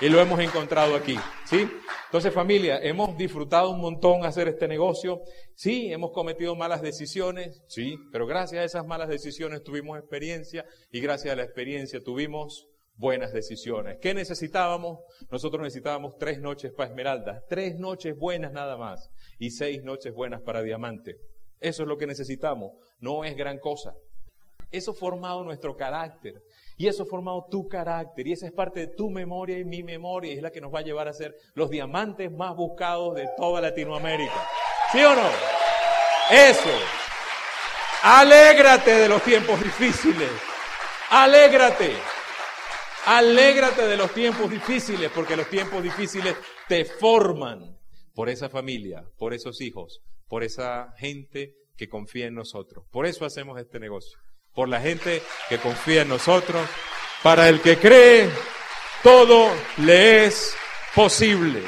y 0.00 0.08
lo 0.08 0.20
hemos 0.20 0.40
encontrado 0.40 0.94
aquí. 0.94 1.16
¿Sí? 1.44 1.68
Entonces 2.08 2.32
familia, 2.32 2.78
hemos 2.82 3.18
disfrutado 3.18 3.70
un 3.70 3.80
montón 3.80 4.24
hacer 4.24 4.48
este 4.48 4.66
negocio. 4.66 5.20
Sí, 5.54 5.92
hemos 5.92 6.10
cometido 6.12 6.54
malas 6.56 6.80
decisiones, 6.80 7.62
sí, 7.68 7.98
pero 8.10 8.26
gracias 8.26 8.62
a 8.62 8.64
esas 8.64 8.86
malas 8.86 9.10
decisiones 9.10 9.62
tuvimos 9.62 9.98
experiencia 9.98 10.64
y 10.90 11.00
gracias 11.00 11.34
a 11.34 11.36
la 11.36 11.42
experiencia 11.42 12.02
tuvimos 12.02 12.66
buenas 12.98 13.32
decisiones. 13.32 13.98
¿Qué 14.02 14.12
necesitábamos? 14.12 15.00
Nosotros 15.30 15.62
necesitábamos 15.62 16.18
tres 16.18 16.40
noches 16.40 16.72
para 16.72 16.90
Esmeralda, 16.90 17.42
tres 17.48 17.78
noches 17.78 18.16
buenas 18.18 18.52
nada 18.52 18.76
más 18.76 19.10
y 19.38 19.50
seis 19.50 19.82
noches 19.82 20.12
buenas 20.12 20.42
para 20.42 20.62
Diamante. 20.62 21.16
Eso 21.60 21.82
es 21.82 21.88
lo 21.88 21.96
que 21.96 22.06
necesitamos, 22.06 22.72
no 23.00 23.24
es 23.24 23.36
gran 23.36 23.58
cosa. 23.58 23.94
Eso 24.70 24.90
ha 24.90 24.94
formado 24.94 25.44
nuestro 25.44 25.76
carácter 25.76 26.42
y 26.76 26.88
eso 26.88 27.04
ha 27.04 27.06
formado 27.06 27.46
tu 27.50 27.66
carácter 27.68 28.26
y 28.26 28.32
esa 28.32 28.46
es 28.46 28.52
parte 28.52 28.80
de 28.80 28.86
tu 28.88 29.08
memoria 29.10 29.58
y 29.58 29.64
mi 29.64 29.82
memoria 29.82 30.32
y 30.32 30.36
es 30.36 30.42
la 30.42 30.50
que 30.50 30.60
nos 30.60 30.74
va 30.74 30.80
a 30.80 30.82
llevar 30.82 31.08
a 31.08 31.12
ser 31.12 31.34
los 31.54 31.70
diamantes 31.70 32.30
más 32.30 32.54
buscados 32.54 33.14
de 33.14 33.28
toda 33.36 33.60
Latinoamérica. 33.60 34.46
¿Sí 34.92 35.02
o 35.02 35.14
no? 35.14 35.28
Eso. 36.30 36.68
Alégrate 38.02 38.90
de 38.90 39.08
los 39.08 39.22
tiempos 39.22 39.62
difíciles. 39.62 40.30
Alégrate. 41.10 42.17
Alégrate 43.08 43.86
de 43.86 43.96
los 43.96 44.12
tiempos 44.12 44.50
difíciles, 44.50 45.10
porque 45.14 45.34
los 45.34 45.48
tiempos 45.48 45.82
difíciles 45.82 46.36
te 46.68 46.84
forman 46.84 47.78
por 48.14 48.28
esa 48.28 48.50
familia, 48.50 49.02
por 49.16 49.32
esos 49.32 49.62
hijos, 49.62 50.02
por 50.28 50.44
esa 50.44 50.92
gente 50.98 51.54
que 51.78 51.88
confía 51.88 52.26
en 52.26 52.34
nosotros. 52.34 52.84
Por 52.90 53.06
eso 53.06 53.24
hacemos 53.24 53.58
este 53.58 53.80
negocio. 53.80 54.18
Por 54.52 54.68
la 54.68 54.82
gente 54.82 55.22
que 55.48 55.56
confía 55.56 56.02
en 56.02 56.08
nosotros. 56.08 56.68
Para 57.22 57.48
el 57.48 57.62
que 57.62 57.78
cree, 57.78 58.28
todo 59.02 59.52
le 59.78 60.26
es 60.26 60.54
posible. 60.94 61.62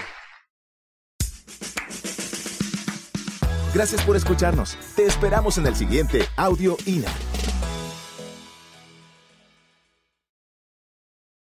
Gracias 3.73 4.03
por 4.03 4.15
escucharnos. 4.15 4.77
Te 4.95 5.07
esperamos 5.07 5.57
en 5.57 5.67
el 5.69 5.75
siguiente 5.75 6.27
Audio 6.37 6.77
INA. 6.85 7.11